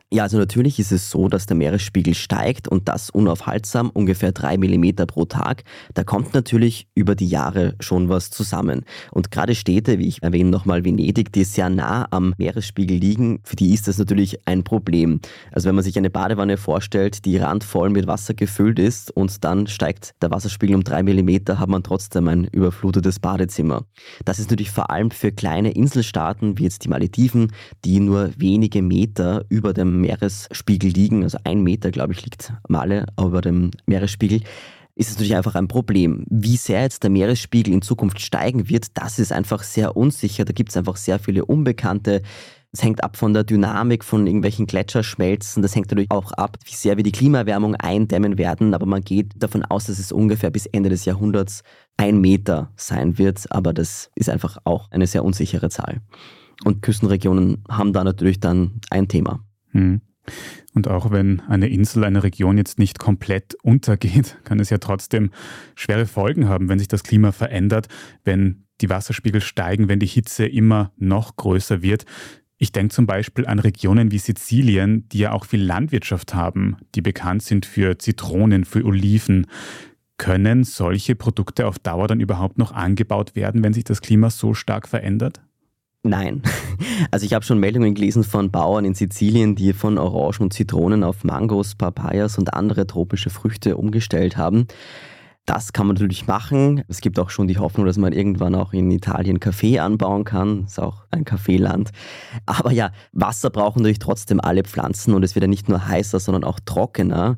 Ja, 0.09 0.23
also 0.23 0.37
natürlich 0.37 0.79
ist 0.79 0.93
es 0.93 1.11
so, 1.11 1.27
dass 1.27 1.47
der 1.47 1.57
Meeresspiegel 1.57 2.13
steigt 2.13 2.69
und 2.69 2.87
das 2.87 3.09
unaufhaltsam, 3.09 3.89
ungefähr 3.89 4.31
drei 4.31 4.57
Millimeter 4.57 5.05
pro 5.05 5.25
Tag. 5.25 5.63
Da 5.95 6.05
kommt 6.05 6.33
natürlich 6.33 6.87
über 6.95 7.13
die 7.13 7.27
Jahre 7.27 7.75
schon 7.81 8.07
was 8.07 8.29
zusammen. 8.29 8.85
Und 9.11 9.31
gerade 9.31 9.53
Städte, 9.53 9.99
wie 9.99 10.07
ich 10.07 10.23
erwähne 10.23 10.49
nochmal 10.49 10.85
Venedig, 10.85 11.33
die 11.33 11.43
sehr 11.43 11.69
nah 11.69 12.07
am 12.09 12.33
Meeresspiegel 12.37 12.95
liegen, 12.97 13.41
für 13.43 13.57
die 13.57 13.73
ist 13.73 13.89
das 13.89 13.97
natürlich 13.97 14.47
ein 14.47 14.63
Problem. 14.63 15.19
Also 15.51 15.67
wenn 15.67 15.75
man 15.75 15.83
sich 15.83 15.97
eine 15.97 16.09
Badewanne 16.09 16.55
vorstellt, 16.55 17.25
die 17.25 17.35
randvoll 17.35 17.89
mit 17.89 18.07
Wasser 18.07 18.33
gefüllt 18.33 18.79
ist 18.79 19.11
und 19.11 19.43
dann 19.43 19.67
steigt 19.67 20.13
der 20.21 20.31
Wasserspiegel 20.31 20.77
um 20.77 20.85
drei 20.85 21.03
Millimeter, 21.03 21.59
hat 21.59 21.67
man 21.67 21.83
trotzdem 21.83 22.29
ein 22.29 22.45
überflutetes 22.45 23.19
Badezimmer. 23.19 23.83
Das 24.23 24.39
ist 24.39 24.51
natürlich 24.51 24.71
vor 24.71 24.89
allem 24.89 25.11
für 25.11 25.33
kleine 25.33 25.71
Inselstaaten 25.71 26.57
wie 26.57 26.63
jetzt 26.63 26.85
die 26.85 26.89
Malediven, 26.89 27.51
die 27.83 27.99
nur 27.99 28.31
wenige 28.37 28.81
Meter 28.81 29.43
über 29.49 29.73
dem 29.73 29.96
Meeresspiegel 29.97 30.91
liegen, 30.91 31.23
also 31.23 31.37
ein 31.43 31.61
Meter, 31.61 31.91
glaube 31.91 32.13
ich, 32.13 32.23
liegt 32.23 32.53
Male 32.67 33.05
über 33.19 33.41
dem 33.41 33.71
Meeresspiegel, 33.85 34.41
ist 34.97 35.09
es 35.09 35.15
natürlich 35.15 35.35
einfach 35.35 35.55
ein 35.55 35.67
Problem. 35.67 36.25
Wie 36.27 36.57
sehr 36.57 36.81
jetzt 36.81 37.03
der 37.03 37.11
Meeresspiegel 37.11 37.71
in 37.71 37.83
Zukunft 37.83 38.19
steigen 38.19 38.67
wird, 38.67 38.97
das 38.97 39.19
ist 39.19 39.31
einfach 39.31 39.61
sehr 39.61 39.95
unsicher. 39.95 40.43
Da 40.43 40.53
gibt 40.53 40.69
es 40.69 40.77
einfach 40.77 40.95
sehr 40.95 41.19
viele 41.19 41.45
Unbekannte. 41.45 42.23
Es 42.71 42.83
hängt 42.83 43.03
ab 43.03 43.15
von 43.15 43.33
der 43.33 43.43
Dynamik 43.43 44.03
von 44.03 44.25
irgendwelchen 44.25 44.65
Gletscherschmelzen. 44.65 45.61
Das 45.61 45.75
hängt 45.75 45.91
natürlich 45.91 46.11
auch 46.11 46.31
ab, 46.31 46.57
wie 46.65 46.75
sehr 46.75 46.97
wir 46.97 47.03
die 47.03 47.11
Klimaerwärmung 47.11 47.75
eindämmen 47.75 48.37
werden. 48.37 48.73
Aber 48.73 48.87
man 48.87 49.01
geht 49.01 49.31
davon 49.35 49.63
aus, 49.63 49.85
dass 49.85 49.99
es 49.99 50.11
ungefähr 50.11 50.49
bis 50.49 50.65
Ende 50.65 50.89
des 50.89 51.05
Jahrhunderts 51.05 51.61
ein 51.97 52.19
Meter 52.19 52.71
sein 52.75 53.19
wird. 53.19 53.51
Aber 53.51 53.73
das 53.73 54.09
ist 54.15 54.29
einfach 54.29 54.57
auch 54.63 54.91
eine 54.91 55.07
sehr 55.07 55.23
unsichere 55.23 55.69
Zahl. 55.69 56.01
Und 56.65 56.81
Küstenregionen 56.81 57.63
haben 57.69 57.93
da 57.93 58.03
natürlich 58.03 58.39
dann 58.39 58.81
ein 58.89 59.07
Thema. 59.07 59.46
Hm. 59.71 60.01
Und 60.73 60.87
auch 60.87 61.11
wenn 61.11 61.39
eine 61.41 61.69
Insel, 61.69 62.03
eine 62.03 62.23
Region 62.23 62.57
jetzt 62.57 62.79
nicht 62.79 62.99
komplett 62.99 63.55
untergeht, 63.63 64.37
kann 64.43 64.59
es 64.59 64.69
ja 64.69 64.77
trotzdem 64.77 65.31
schwere 65.75 66.05
Folgen 66.05 66.47
haben, 66.47 66.69
wenn 66.69 66.79
sich 66.79 66.87
das 66.87 67.03
Klima 67.03 67.31
verändert, 67.31 67.87
wenn 68.23 68.63
die 68.81 68.89
Wasserspiegel 68.89 69.41
steigen, 69.41 69.89
wenn 69.89 69.99
die 69.99 70.05
Hitze 70.05 70.45
immer 70.45 70.91
noch 70.97 71.35
größer 71.35 71.81
wird. 71.81 72.05
Ich 72.59 72.71
denke 72.71 72.93
zum 72.93 73.05
Beispiel 73.05 73.45
an 73.45 73.59
Regionen 73.59 74.11
wie 74.11 74.17
Sizilien, 74.17 75.07
die 75.09 75.19
ja 75.19 75.31
auch 75.31 75.45
viel 75.45 75.63
Landwirtschaft 75.63 76.33
haben, 76.33 76.77
die 76.95 77.01
bekannt 77.01 77.43
sind 77.43 77.65
für 77.65 77.97
Zitronen, 77.99 78.65
für 78.65 78.83
Oliven. 78.83 79.47
Können 80.17 80.63
solche 80.63 81.15
Produkte 81.15 81.67
auf 81.67 81.77
Dauer 81.77 82.07
dann 82.07 82.19
überhaupt 82.19 82.57
noch 82.57 82.71
angebaut 82.71 83.35
werden, 83.35 83.63
wenn 83.63 83.73
sich 83.73 83.83
das 83.83 84.01
Klima 84.01 84.31
so 84.31 84.55
stark 84.55 84.87
verändert? 84.87 85.41
Nein. 86.03 86.41
Also 87.11 87.25
ich 87.25 87.33
habe 87.33 87.45
schon 87.45 87.59
Meldungen 87.59 87.93
gelesen 87.93 88.23
von 88.23 88.49
Bauern 88.49 88.83
in 88.83 88.95
Sizilien, 88.95 89.55
die 89.55 89.73
von 89.73 89.97
Orangen 89.99 90.41
und 90.41 90.53
Zitronen 90.53 91.03
auf 91.03 91.23
Mangos, 91.23 91.75
Papayas 91.75 92.37
und 92.37 92.53
andere 92.53 92.87
tropische 92.87 93.29
Früchte 93.29 93.77
umgestellt 93.77 94.35
haben. 94.35 94.67
Das 95.47 95.71
kann 95.71 95.87
man 95.87 95.93
natürlich 95.93 96.27
machen. 96.27 96.83
Es 96.89 96.99
gibt 96.99 97.17
auch 97.19 97.29
schon 97.29 97.47
die 97.47 97.57
Hoffnung, 97.57 97.85
dass 97.85 97.97
man 97.97 98.11
irgendwann 98.11 98.53
auch 98.53 98.73
in 98.73 98.91
Italien 98.91 99.39
Kaffee 99.39 99.79
anbauen 99.79 100.25
kann. 100.25 100.65
Ist 100.65 100.79
auch 100.79 101.05
ein 101.09 101.23
Kaffeeland. 101.23 101.91
Aber 102.45 102.71
ja, 102.71 102.91
Wasser 103.13 103.49
brauchen 103.49 103.79
natürlich 103.79 103.99
trotzdem 103.99 104.41
alle 104.41 104.63
Pflanzen 104.63 105.13
und 105.13 105.23
es 105.23 105.35
wird 105.35 105.43
ja 105.43 105.47
nicht 105.47 105.69
nur 105.69 105.87
heißer, 105.87 106.19
sondern 106.19 106.43
auch 106.43 106.59
trockener. 106.59 107.37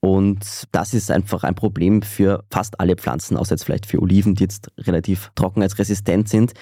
Und 0.00 0.68
das 0.72 0.94
ist 0.94 1.10
einfach 1.10 1.44
ein 1.44 1.54
Problem 1.54 2.00
für 2.00 2.44
fast 2.50 2.80
alle 2.80 2.96
Pflanzen, 2.96 3.36
außer 3.36 3.52
jetzt 3.52 3.64
vielleicht 3.64 3.84
für 3.84 4.00
Oliven, 4.00 4.34
die 4.34 4.44
jetzt 4.44 4.72
relativ 4.78 5.30
trockenheitsresistent 5.34 6.30
sind. 6.30 6.54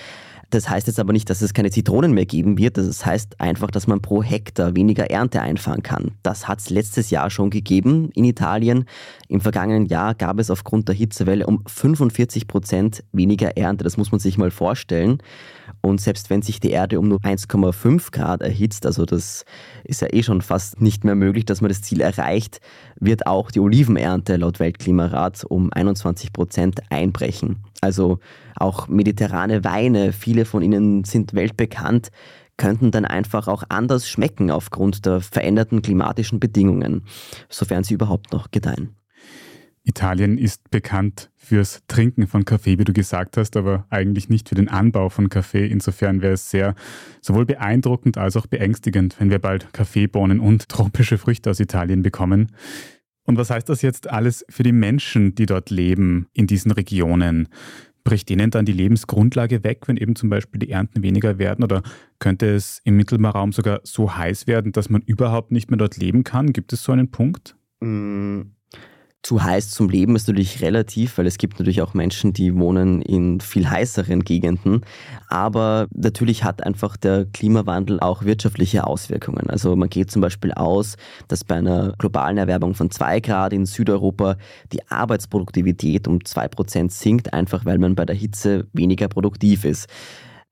Das 0.51 0.71
heißt 0.71 0.87
jetzt 0.87 0.99
aber 0.99 1.13
nicht, 1.13 1.29
dass 1.29 1.43
es 1.43 1.53
keine 1.53 1.71
Zitronen 1.71 2.13
mehr 2.13 2.25
geben 2.25 2.57
wird. 2.57 2.79
Das 2.79 3.05
heißt 3.05 3.41
einfach, 3.41 3.71
dass 3.71 3.87
man 3.87 4.01
pro 4.01 4.23
Hektar 4.23 4.75
weniger 4.75 5.11
Ernte 5.11 5.43
einfahren 5.43 5.83
kann. 5.83 6.13
Das 6.23 6.49
hat 6.49 6.61
es 6.61 6.71
letztes 6.71 7.11
Jahr 7.11 7.29
schon 7.29 7.51
gegeben 7.51 8.11
in 8.15 8.25
Italien. 8.25 8.87
Im 9.29 9.43
vergangenen 9.43 9.87
Jahr 9.87 10.15
gab 10.15 10.39
es 10.39 10.51
aufgrund 10.51 10.89
der 10.89 10.95
Hitzewelle 10.95 11.47
um 11.47 11.63
45 11.67 12.47
Prozent 12.47 13.05
weniger 13.13 13.57
Ernte. 13.59 13.85
Das 13.85 13.99
muss 13.99 14.11
man 14.11 14.21
sich 14.21 14.39
mal 14.39 14.51
vorstellen. 14.51 15.19
Und 15.81 16.01
selbst 16.01 16.31
wenn 16.31 16.43
sich 16.43 16.61
die 16.61 16.71
Erde 16.71 16.99
um 16.99 17.09
nur 17.09 17.19
1,5 17.21 18.11
Grad 18.11 18.43
erhitzt, 18.43 18.85
also 18.85 19.05
das 19.05 19.45
ist 19.85 20.03
ja 20.03 20.09
eh 20.13 20.23
schon 20.23 20.43
fast 20.43 20.81
nicht 20.81 21.05
mehr 21.05 21.15
möglich, 21.15 21.45
dass 21.45 21.61
man 21.61 21.69
das 21.69 21.83
Ziel 21.83 22.01
erreicht, 22.01 22.61
wird 22.99 23.27
auch 23.27 23.51
die 23.51 23.61
Olivenernte 23.61 24.37
laut 24.37 24.61
Weltklimarat 24.61 25.45
um 25.45 25.73
21 25.73 26.33
Prozent 26.33 26.81
einbrechen. 26.91 27.65
Also 27.81 28.19
auch 28.57 28.89
mediterrane 28.89 29.65
Weine, 29.65 30.13
viele 30.13 30.45
von 30.45 30.63
ihnen 30.63 31.05
sind 31.05 31.35
weltbekannt, 31.35 32.11
könnten 32.57 32.91
dann 32.91 33.05
einfach 33.05 33.49
auch 33.49 33.63
anders 33.69 34.09
schmecken 34.09 34.51
aufgrund 34.51 35.07
der 35.07 35.21
veränderten 35.21 35.81
klimatischen 35.81 36.41
Bedingungen, 36.41 37.05
sofern 37.49 37.85
sie 37.85 37.95
überhaupt 37.95 38.33
noch 38.33 38.51
gedeihen. 38.51 38.98
Italien 39.89 40.37
ist 40.37 40.71
bekannt 40.71 41.31
fürs 41.35 41.83
Trinken 41.89 42.27
von 42.27 42.45
Kaffee, 42.45 42.79
wie 42.79 42.85
du 42.85 42.93
gesagt 42.93 43.39
hast, 43.39 43.57
aber 43.57 43.87
eigentlich 43.89 44.29
nicht 44.29 44.51
für 44.51 44.55
den 44.55 44.69
Anbau 44.69 45.09
von 45.09 45.31
Kaffee. 45.31 45.67
Insofern 45.67 46.21
wäre 46.21 46.35
es 46.35 46.51
sehr 46.51 46.75
sowohl 47.23 47.47
beeindruckend 47.47 48.19
als 48.19 48.37
auch 48.37 48.47
beängstigend, 48.47 49.19
wenn 49.19 49.31
wir 49.31 49.39
bald 49.39 49.73
Kaffeebohnen 49.73 50.41
und 50.41 50.69
tropische 50.69 51.17
Früchte 51.17 51.49
aus 51.51 51.59
Italien 51.59 52.03
bekommen. 52.03 52.53
Und 53.25 53.39
was 53.39 53.49
heißt 53.49 53.69
das 53.69 53.81
jetzt 53.81 54.11
alles 54.11 54.45
für 54.51 54.63
die 54.63 54.73
Menschen, 54.73 55.35
die 55.35 55.47
dort 55.47 55.71
leben, 55.71 56.29
in 56.35 56.47
diesen 56.47 56.71
Regionen? 56.71 57.49
Bricht 58.05 58.29
denen 58.29 58.51
dann 58.51 58.67
die 58.67 58.73
Lebensgrundlage 58.73 59.65
weg, 59.65 59.89
wenn 59.89 59.97
eben 59.97 60.17
zum 60.17 60.29
Beispiel 60.29 60.59
die 60.59 60.71
Ernten 60.71 61.03
weniger 61.03 61.39
werden? 61.39 61.65
Oder 61.65 61.83
könnte 62.19 62.47
es 62.55 62.81
im 62.85 62.97
Mittelmeerraum 62.97 63.53
sogar 63.53 63.81
so 63.85 64.15
heiß 64.15 64.47
werden, 64.47 64.73
dass 64.73 64.91
man 64.91 65.01
überhaupt 65.01 65.51
nicht 65.51 65.71
mehr 65.71 65.79
dort 65.79 65.97
leben 65.97 66.25
kann? 66.25 66.53
Gibt 66.53 66.75
es 66.75 66.83
so 66.83 66.93
einen 66.93 67.11
Punkt? 67.11 67.57
Mm, 67.81 68.43
zu 69.23 69.43
heiß 69.43 69.71
zum 69.71 69.91
Leben 69.91 70.15
ist 70.17 70.29
natürlich 70.29 70.63
relativ, 70.63 71.19
weil 71.19 71.27
es 71.27 71.39
gibt 71.39 71.59
natürlich 71.59 71.83
auch 71.83 71.93
Menschen, 71.93 72.33
die 72.33 72.55
wohnen 72.55 73.03
in 73.03 73.41
viel 73.41 73.69
heißeren 73.69 74.23
Gegenden. 74.23 74.83
Aber 75.29 75.89
natürlich 75.93 76.45
hat 76.45 76.65
einfach 76.65 76.97
der 76.97 77.27
Klimawandel 77.27 77.99
auch 78.01 78.25
wirtschaftliche 78.25 78.87
Auswirkungen. 78.87 79.51
Also 79.51 79.75
man 79.75 79.89
geht 79.89 80.11
zum 80.11 80.23
Beispiel 80.23 80.53
aus, 80.53 80.97
dass 81.27 81.45
bei 81.45 81.57
einer 81.57 81.95
globalen 81.99 82.39
Erwärmung 82.39 82.75
von 82.75 82.91
zwei 82.91 83.19
Grad 83.21 83.53
in 83.53 83.67
Südeuropa 83.67 84.37
die 84.73 84.89
Arbeitsproduktivität 84.89 86.07
um 86.07 86.25
zwei 86.25 86.47
Prozent 86.47 86.93
sinkt, 86.93 87.35
einfach 87.35 87.65
weil 87.65 87.79
man 87.79 87.97
bei 87.97 88.05
der 88.05 88.17
Hitze 88.17 88.69
weniger 88.73 89.09
produktiv 89.09 89.65
ist. 89.65 89.89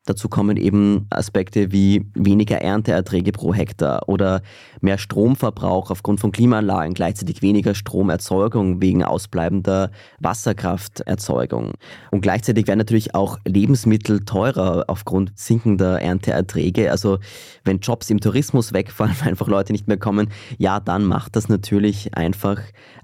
Dazu 0.07 0.29
kommen 0.29 0.57
eben 0.57 1.07
Aspekte 1.11 1.73
wie 1.73 2.07
weniger 2.15 2.59
Ernteerträge 2.59 3.33
pro 3.33 3.53
Hektar 3.53 4.09
oder 4.09 4.41
mehr 4.81 4.99
Stromverbrauch 4.99 5.91
aufgrund 5.91 6.21
von 6.21 6.31
Klimaanlagen, 6.31 6.95
gleichzeitig 6.95 7.43
weniger 7.43 7.75
Stromerzeugung 7.75 8.81
wegen 8.81 9.05
ausbleibender 9.05 9.91
Wasserkrafterzeugung. 10.21 11.73
Und 12.13 12.21
gleichzeitig 12.21 12.69
werden 12.69 12.79
natürlich 12.79 13.17
auch 13.17 13.39
Lebensmittel 13.45 14.25
teurer 14.25 14.85
aufgrund 14.87 15.33
sinkender 15.35 16.01
Ernteerträge. 16.01 16.93
Also 16.93 17.19
wenn 17.65 17.81
Jobs 17.81 18.09
im 18.09 18.21
Tourismus 18.21 18.73
wegfallen, 18.73 19.17
weil 19.21 19.31
einfach 19.31 19.49
Leute 19.49 19.73
nicht 19.73 19.89
mehr 19.89 19.99
kommen, 19.99 20.29
ja, 20.57 20.79
dann 20.79 21.05
macht 21.05 21.35
das 21.35 21.49
natürlich 21.49 22.17
einfach 22.17 22.61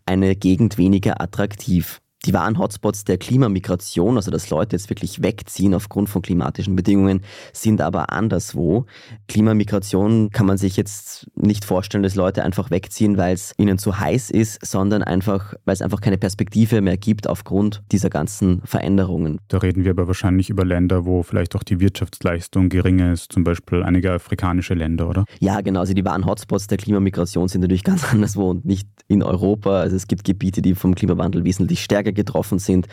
eine 0.07 0.37
Gegend 0.37 0.79
weniger 0.79 1.21
attraktiv 1.21 2.02
die 2.25 2.33
wahren 2.33 2.59
Hotspots 2.59 3.05
der 3.05 3.19
Klimamigration, 3.19 4.17
also 4.17 4.31
dass 4.31 4.49
Leute 4.51 4.77
jetzt 4.77 4.91
wirklich 4.91 5.23
wegziehen 5.23 5.75
aufgrund 5.75 6.09
von 6.09 6.23
klimatischen 6.23 6.77
Bedingungen, 6.77 7.23
sind 7.53 7.81
aber 7.81 8.13
anderswo. 8.13 8.87
Klimamigration 9.27 10.31
kann 10.31 10.47
man 10.47 10.57
sich 10.57 10.77
jetzt 10.77 11.27
nicht 11.35 11.65
vorstellen, 11.65 12.05
dass 12.05 12.15
Leute 12.15 12.45
einfach 12.45 12.71
wegziehen, 12.71 13.17
weil 13.17 13.35
es 13.35 13.55
ihnen 13.59 13.79
zu 13.79 13.99
heiß 13.99 14.31
ist, 14.31 14.65
sondern 14.65 15.03
einfach, 15.03 15.55
weil 15.65 15.75
es 15.75 15.83
einfach 15.83 16.01
keine 16.01 16.17
Perspektive 16.17 16.81
mehr 16.81 16.97
gibt 16.97 17.27
aufgrund 17.27 17.83
dieser 17.91 18.11
ganzen 18.11 18.63
Veränderungen. 18.65 19.41
Da 19.49 19.59
reden 19.59 19.85
wir 19.85 19.91
aber 19.91 20.07
wahrscheinlich 20.07 20.49
über 20.49 20.65
Länder, 20.65 21.05
wo 21.05 21.25
vielleicht 21.25 21.57
auch 21.57 21.65
die 21.65 21.81
Wirtschaftsleistung 21.81 22.69
gering 22.69 23.01
ist, 23.01 23.33
zum 23.33 23.43
Beispiel 23.43 23.83
einige 23.83 24.13
afrikanische 24.13 24.75
Länder, 24.75 25.09
oder? 25.09 25.25
Ja, 25.41 25.61
genau. 25.61 25.81
Also 25.81 25.95
die 25.95 26.05
wahren 26.05 26.25
Hotspots 26.25 26.69
der 26.69 26.79
Klimamigration 26.79 27.49
sind 27.49 27.63
natürlich 27.63 27.85
ganz 27.93 28.05
anderswo 28.13 28.51
und 28.51 28.65
nicht 28.65 28.89
in 29.09 29.23
Europa. 29.25 29.81
Also 29.81 29.97
es 29.97 30.07
gibt 30.07 30.25
Gebiete, 30.25 30.63
die 30.63 30.75
vom 30.75 30.95
Klimawandel 30.95 31.45
wesentlich 31.45 31.83
stärker 31.83 32.12
getroffen 32.13 32.59
sind 32.59 32.87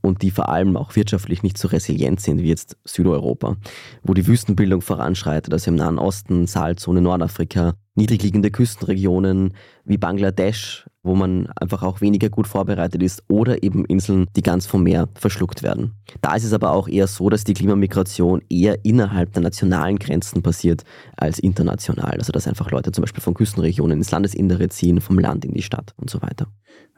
und 0.00 0.22
die 0.22 0.30
vor 0.30 0.48
allem 0.48 0.76
auch 0.76 0.96
wirtschaftlich 0.96 1.42
nicht 1.42 1.58
so 1.58 1.68
resilient 1.68 2.20
sind 2.20 2.42
wie 2.42 2.48
jetzt 2.48 2.76
Südeuropa, 2.84 3.56
wo 4.02 4.14
die 4.14 4.26
Wüstenbildung 4.26 4.80
voranschreitet, 4.80 5.52
also 5.52 5.70
im 5.70 5.76
Nahen 5.76 5.98
Osten, 5.98 6.46
Saalzone, 6.46 7.00
Nordafrika, 7.00 7.74
niedrigliegende 7.94 8.50
Küstenregionen 8.50 9.54
wie 9.84 9.98
Bangladesch, 9.98 10.86
wo 11.02 11.14
man 11.14 11.46
einfach 11.48 11.82
auch 11.82 12.00
weniger 12.00 12.28
gut 12.28 12.48
vorbereitet 12.48 13.02
ist, 13.02 13.22
oder 13.28 13.62
eben 13.62 13.84
Inseln, 13.84 14.26
die 14.34 14.42
ganz 14.42 14.66
vom 14.66 14.82
Meer 14.82 15.08
verschluckt 15.14 15.62
werden. 15.62 15.92
Da 16.20 16.34
ist 16.34 16.44
es 16.44 16.52
aber 16.52 16.72
auch 16.72 16.88
eher 16.88 17.06
so, 17.06 17.28
dass 17.28 17.44
die 17.44 17.54
Klimamigration 17.54 18.42
eher 18.48 18.84
innerhalb 18.84 19.32
der 19.32 19.42
nationalen 19.42 19.98
Grenzen 19.98 20.42
passiert 20.42 20.82
als 21.16 21.38
international. 21.38 22.16
Also 22.18 22.32
dass 22.32 22.48
einfach 22.48 22.70
Leute 22.70 22.90
zum 22.90 23.02
Beispiel 23.02 23.22
von 23.22 23.34
Küstenregionen 23.34 23.98
ins 23.98 24.10
Landesinnere 24.10 24.68
ziehen, 24.70 25.00
vom 25.00 25.18
Land 25.18 25.44
in 25.44 25.52
die 25.52 25.62
Stadt 25.62 25.94
und 25.96 26.10
so 26.10 26.20
weiter. 26.22 26.46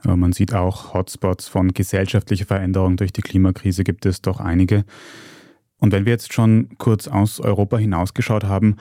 Aber 0.02 0.16
man 0.16 0.32
sieht 0.32 0.54
auch 0.54 0.94
Hotspots 0.94 1.48
von 1.48 1.74
gesellschaftlicher 1.74 2.46
Veränderung 2.46 2.96
durch 2.96 3.12
die 3.12 3.22
Klimakrise 3.22 3.84
gibt 3.84 4.06
es 4.06 4.22
doch 4.22 4.40
einige. 4.40 4.84
Und 5.78 5.92
wenn 5.92 6.06
wir 6.06 6.12
jetzt 6.12 6.32
schon 6.32 6.70
kurz 6.78 7.06
aus 7.06 7.40
Europa 7.40 7.76
hinausgeschaut 7.76 8.44
haben, 8.44 8.76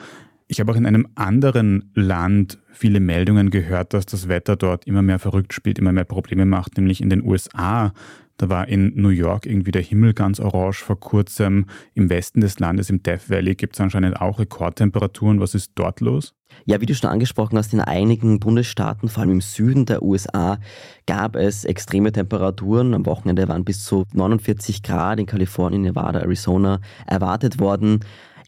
ich 0.48 0.60
habe 0.60 0.72
auch 0.72 0.76
in 0.76 0.86
einem 0.86 1.08
anderen 1.14 1.90
Land 1.94 2.58
viele 2.72 3.00
Meldungen 3.00 3.50
gehört, 3.50 3.94
dass 3.94 4.06
das 4.06 4.28
Wetter 4.28 4.56
dort 4.56 4.86
immer 4.86 5.02
mehr 5.02 5.18
verrückt 5.18 5.52
spielt, 5.52 5.78
immer 5.78 5.92
mehr 5.92 6.04
Probleme 6.04 6.46
macht, 6.46 6.76
nämlich 6.76 7.00
in 7.00 7.10
den 7.10 7.24
USA. 7.24 7.92
Da 8.38 8.50
war 8.50 8.68
in 8.68 8.92
New 8.94 9.08
York 9.08 9.46
irgendwie 9.46 9.70
der 9.70 9.82
Himmel 9.82 10.12
ganz 10.12 10.40
orange 10.40 10.84
vor 10.84 11.00
kurzem. 11.00 11.66
Im 11.94 12.10
Westen 12.10 12.42
des 12.42 12.58
Landes, 12.58 12.90
im 12.90 13.02
Death 13.02 13.30
Valley, 13.30 13.54
gibt 13.54 13.74
es 13.74 13.80
anscheinend 13.80 14.20
auch 14.20 14.38
Rekordtemperaturen. 14.38 15.40
Was 15.40 15.54
ist 15.54 15.72
dort 15.74 16.00
los? 16.00 16.34
Ja, 16.66 16.80
wie 16.80 16.86
du 16.86 16.94
schon 16.94 17.10
angesprochen 17.10 17.56
hast, 17.56 17.72
in 17.72 17.80
einigen 17.80 18.38
Bundesstaaten, 18.38 19.08
vor 19.08 19.22
allem 19.22 19.32
im 19.32 19.40
Süden 19.40 19.86
der 19.86 20.02
USA, 20.02 20.58
gab 21.06 21.34
es 21.34 21.64
extreme 21.64 22.12
Temperaturen. 22.12 22.92
Am 22.94 23.06
Wochenende 23.06 23.48
waren 23.48 23.64
bis 23.64 23.84
zu 23.84 24.04
49 24.12 24.82
Grad 24.82 25.18
in 25.18 25.26
Kalifornien, 25.26 25.82
Nevada, 25.82 26.20
Arizona 26.20 26.80
erwartet 27.06 27.58
worden. 27.58 28.00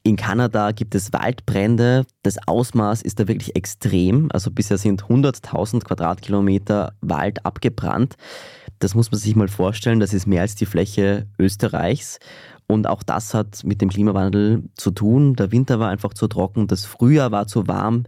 In 0.09 0.17
Kanada 0.17 0.73
gibt 0.73 0.95
es 0.95 1.13
Waldbrände. 1.13 2.07
Das 2.23 2.39
Ausmaß 2.49 3.03
ist 3.03 3.21
da 3.21 3.29
wirklich 3.29 3.55
extrem. 3.57 4.31
Also 4.33 4.51
bisher 4.51 4.79
sind 4.79 5.05
100.000 5.05 5.85
Quadratkilometer 5.85 6.95
Wald 7.03 7.45
abgebrannt. 7.45 8.15
Das 8.79 8.95
muss 8.95 9.11
man 9.11 9.21
sich 9.21 9.37
mal 9.37 9.49
vorstellen. 9.49 10.01
Das 10.01 10.15
ist 10.15 10.27
mehr 10.27 10.41
als 10.41 10.55
die 10.55 10.65
Fläche 10.65 11.27
Österreichs. 11.39 12.21
Und 12.67 12.87
auch 12.87 13.03
das 13.03 13.35
hat 13.35 13.65
mit 13.65 13.83
dem 13.83 13.91
Klimawandel 13.91 14.63
zu 14.77 14.93
tun. 14.93 15.37
Der 15.37 15.53
Winter 15.53 15.79
war 15.79 15.91
einfach 15.91 16.15
zu 16.15 16.27
trocken, 16.27 16.69
das 16.69 16.87
Frühjahr 16.87 17.31
war 17.31 17.47
zu 17.47 17.69
warm. 17.69 18.05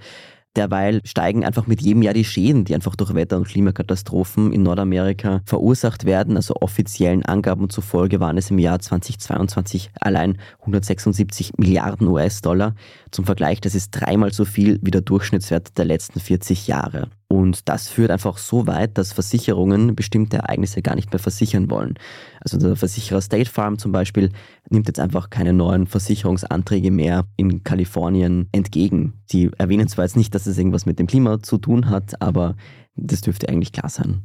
Derweil 0.56 1.00
steigen 1.04 1.44
einfach 1.44 1.68
mit 1.68 1.80
jedem 1.80 2.02
Jahr 2.02 2.14
die 2.14 2.24
Schäden, 2.24 2.64
die 2.64 2.74
einfach 2.74 2.96
durch 2.96 3.14
Wetter- 3.14 3.36
und 3.36 3.46
Klimakatastrophen 3.46 4.52
in 4.52 4.64
Nordamerika 4.64 5.42
verursacht 5.44 6.04
werden. 6.04 6.36
Also 6.36 6.54
offiziellen 6.60 7.24
Angaben 7.24 7.70
zufolge 7.70 8.18
waren 8.18 8.36
es 8.36 8.50
im 8.50 8.58
Jahr 8.58 8.80
2022 8.80 9.90
allein 10.00 10.38
176 10.60 11.52
Milliarden 11.56 12.08
US-Dollar. 12.08 12.74
Zum 13.12 13.26
Vergleich, 13.26 13.60
das 13.60 13.76
ist 13.76 13.90
dreimal 13.92 14.32
so 14.32 14.44
viel 14.44 14.80
wie 14.82 14.90
der 14.90 15.02
Durchschnittswert 15.02 15.78
der 15.78 15.84
letzten 15.84 16.18
40 16.18 16.66
Jahre. 16.66 17.10
Und 17.32 17.68
das 17.68 17.88
führt 17.88 18.10
einfach 18.10 18.38
so 18.38 18.66
weit, 18.66 18.98
dass 18.98 19.12
Versicherungen 19.12 19.94
bestimmte 19.94 20.38
Ereignisse 20.38 20.82
gar 20.82 20.96
nicht 20.96 21.12
mehr 21.12 21.20
versichern 21.20 21.70
wollen. 21.70 21.94
Also 22.40 22.58
der 22.58 22.74
Versicherer 22.74 23.20
State 23.20 23.48
Farm 23.48 23.78
zum 23.78 23.92
Beispiel 23.92 24.30
nimmt 24.68 24.88
jetzt 24.88 24.98
einfach 24.98 25.30
keine 25.30 25.52
neuen 25.52 25.86
Versicherungsanträge 25.86 26.90
mehr 26.90 27.26
in 27.36 27.62
Kalifornien 27.62 28.48
entgegen. 28.50 29.14
Sie 29.26 29.48
erwähnen 29.58 29.86
zwar 29.86 30.06
jetzt 30.06 30.16
nicht, 30.16 30.34
dass 30.34 30.46
es 30.46 30.58
irgendwas 30.58 30.86
mit 30.86 30.98
dem 30.98 31.06
Klima 31.06 31.40
zu 31.40 31.58
tun 31.58 31.88
hat, 31.88 32.20
aber 32.20 32.56
das 32.96 33.20
dürfte 33.20 33.48
eigentlich 33.48 33.70
klar 33.70 33.90
sein. 33.90 34.24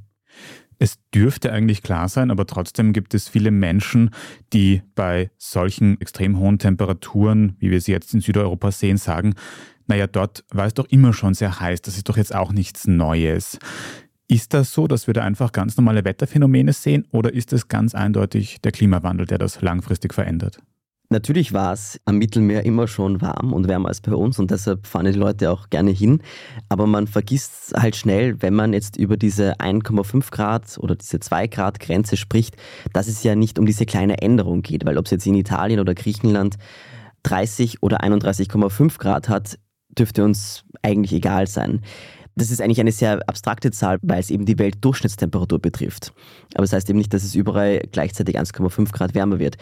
Es 0.79 0.97
dürfte 1.13 1.51
eigentlich 1.51 1.83
klar 1.83 2.09
sein, 2.09 2.31
aber 2.31 2.47
trotzdem 2.47 2.91
gibt 2.91 3.13
es 3.13 3.29
viele 3.29 3.51
Menschen, 3.51 4.09
die 4.51 4.81
bei 4.95 5.29
solchen 5.37 6.01
extrem 6.01 6.39
hohen 6.39 6.57
Temperaturen, 6.57 7.55
wie 7.59 7.69
wir 7.69 7.79
sie 7.79 7.91
jetzt 7.91 8.15
in 8.15 8.19
Südeuropa 8.19 8.71
sehen, 8.71 8.97
sagen, 8.97 9.35
naja, 9.87 10.07
dort 10.07 10.43
war 10.51 10.65
es 10.65 10.73
doch 10.73 10.85
immer 10.89 11.13
schon 11.13 11.33
sehr 11.33 11.59
heiß, 11.59 11.81
das 11.81 11.97
ist 11.97 12.09
doch 12.09 12.17
jetzt 12.17 12.33
auch 12.33 12.51
nichts 12.51 12.87
Neues. 12.87 13.59
Ist 14.27 14.53
das 14.55 14.73
so, 14.73 14.87
dass 14.87 15.05
wir 15.05 15.13
da 15.13 15.21
einfach 15.21 15.51
ganz 15.51 15.77
normale 15.77 16.03
Wetterphänomene 16.03 16.73
sehen 16.73 17.07
oder 17.11 17.31
ist 17.33 17.53
es 17.53 17.67
ganz 17.67 17.93
eindeutig 17.93 18.59
der 18.61 18.71
Klimawandel, 18.71 19.27
der 19.27 19.37
das 19.37 19.61
langfristig 19.61 20.13
verändert? 20.13 20.57
Natürlich 21.09 21.53
war 21.53 21.73
es 21.73 22.01
am 22.05 22.17
Mittelmeer 22.17 22.65
immer 22.65 22.87
schon 22.87 23.21
warm 23.21 23.53
und 23.53 23.67
wärmer 23.67 23.89
als 23.89 24.01
bei 24.01 24.13
uns 24.15 24.39
und 24.39 24.49
deshalb 24.49 24.87
fahren 24.87 25.05
die 25.05 25.11
Leute 25.11 25.51
auch 25.51 25.69
gerne 25.69 25.91
hin. 25.91 26.21
Aber 26.67 26.87
man 26.87 27.05
vergisst 27.05 27.73
halt 27.75 27.95
schnell, 27.95 28.41
wenn 28.41 28.55
man 28.55 28.73
jetzt 28.73 28.97
über 28.97 29.15
diese 29.15 29.57
1,5 29.59 30.31
Grad 30.31 30.79
oder 30.79 30.95
diese 30.95 31.19
2 31.19 31.47
Grad 31.47 31.79
Grenze 31.79 32.17
spricht, 32.17 32.57
dass 32.91 33.07
es 33.07 33.21
ja 33.23 33.35
nicht 33.35 33.59
um 33.59 33.67
diese 33.67 33.85
kleine 33.85 34.21
Änderung 34.23 34.63
geht, 34.63 34.83
weil 34.85 34.97
ob 34.97 35.05
es 35.05 35.11
jetzt 35.11 35.27
in 35.27 35.35
Italien 35.35 35.79
oder 35.79 35.93
Griechenland 35.93 36.55
30 37.21 37.83
oder 37.83 38.03
31,5 38.03 38.97
Grad 38.97 39.29
hat, 39.29 39.59
dürfte 39.97 40.23
uns 40.23 40.63
eigentlich 40.81 41.13
egal 41.13 41.47
sein. 41.47 41.81
Das 42.35 42.51
ist 42.51 42.61
eigentlich 42.61 42.81
eine 42.81 42.91
sehr 42.91 43.27
abstrakte 43.27 43.71
Zahl, 43.71 43.97
weil 44.01 44.19
es 44.19 44.29
eben 44.29 44.45
die 44.45 44.59
Weltdurchschnittstemperatur 44.59 45.59
betrifft. 45.59 46.13
Aber 46.53 46.63
das 46.63 46.73
heißt 46.73 46.89
eben 46.89 46.97
nicht, 46.97 47.13
dass 47.13 47.23
es 47.23 47.33
überall 47.33 47.81
gleichzeitig 47.91 48.37
1,5 48.37 48.91
Grad 48.91 49.15
wärmer 49.15 49.39
wird. 49.39 49.57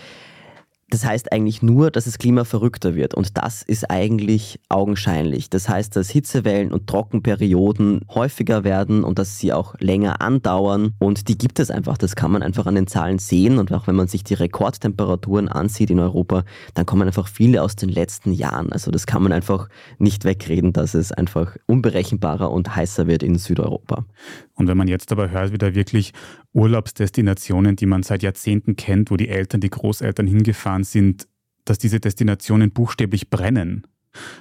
Das 0.93 1.05
heißt 1.05 1.31
eigentlich 1.31 1.63
nur, 1.63 1.89
dass 1.89 2.05
das 2.05 2.19
Klima 2.19 2.43
verrückter 2.43 2.93
wird 2.93 3.15
und 3.15 3.35
das 3.35 3.63
ist 3.63 3.89
eigentlich 3.89 4.59
augenscheinlich. 4.69 5.49
Das 5.49 5.67
heißt, 5.67 5.95
dass 5.95 6.11
Hitzewellen 6.11 6.71
und 6.71 6.85
Trockenperioden 6.85 8.01
häufiger 8.13 8.63
werden 8.63 9.03
und 9.03 9.17
dass 9.17 9.39
sie 9.39 9.53
auch 9.53 9.73
länger 9.79 10.21
andauern 10.21 10.93
und 10.99 11.29
die 11.29 11.37
gibt 11.39 11.59
es 11.59 11.71
einfach. 11.71 11.97
Das 11.97 12.15
kann 12.15 12.29
man 12.29 12.43
einfach 12.43 12.67
an 12.67 12.75
den 12.75 12.85
Zahlen 12.85 13.17
sehen 13.17 13.57
und 13.57 13.73
auch 13.73 13.87
wenn 13.87 13.95
man 13.95 14.07
sich 14.07 14.23
die 14.23 14.35
Rekordtemperaturen 14.35 15.47
ansieht 15.47 15.89
in 15.89 15.99
Europa, 15.99 16.43
dann 16.75 16.85
kommen 16.85 17.07
einfach 17.07 17.27
viele 17.27 17.63
aus 17.63 17.75
den 17.75 17.89
letzten 17.89 18.31
Jahren. 18.31 18.71
Also 18.71 18.91
das 18.91 19.07
kann 19.07 19.23
man 19.23 19.31
einfach 19.31 19.69
nicht 19.97 20.25
wegreden, 20.25 20.73
dass 20.73 20.93
es 20.93 21.11
einfach 21.11 21.57
unberechenbarer 21.65 22.51
und 22.51 22.75
heißer 22.75 23.07
wird 23.07 23.23
in 23.23 23.39
Südeuropa. 23.39 24.05
Und 24.53 24.67
wenn 24.67 24.77
man 24.77 24.87
jetzt 24.87 25.11
aber 25.11 25.31
hört, 25.31 25.51
wie 25.51 25.57
da 25.57 25.73
wirklich 25.73 26.13
Urlaubsdestinationen, 26.53 27.75
die 27.75 27.85
man 27.85 28.03
seit 28.03 28.23
Jahrzehnten 28.23 28.75
kennt, 28.75 29.11
wo 29.11 29.17
die 29.17 29.29
Eltern, 29.29 29.61
die 29.61 29.69
Großeltern 29.69 30.27
hingefahren 30.27 30.83
sind, 30.83 31.27
dass 31.65 31.77
diese 31.77 31.99
Destinationen 31.99 32.71
buchstäblich 32.71 33.29
brennen, 33.29 33.87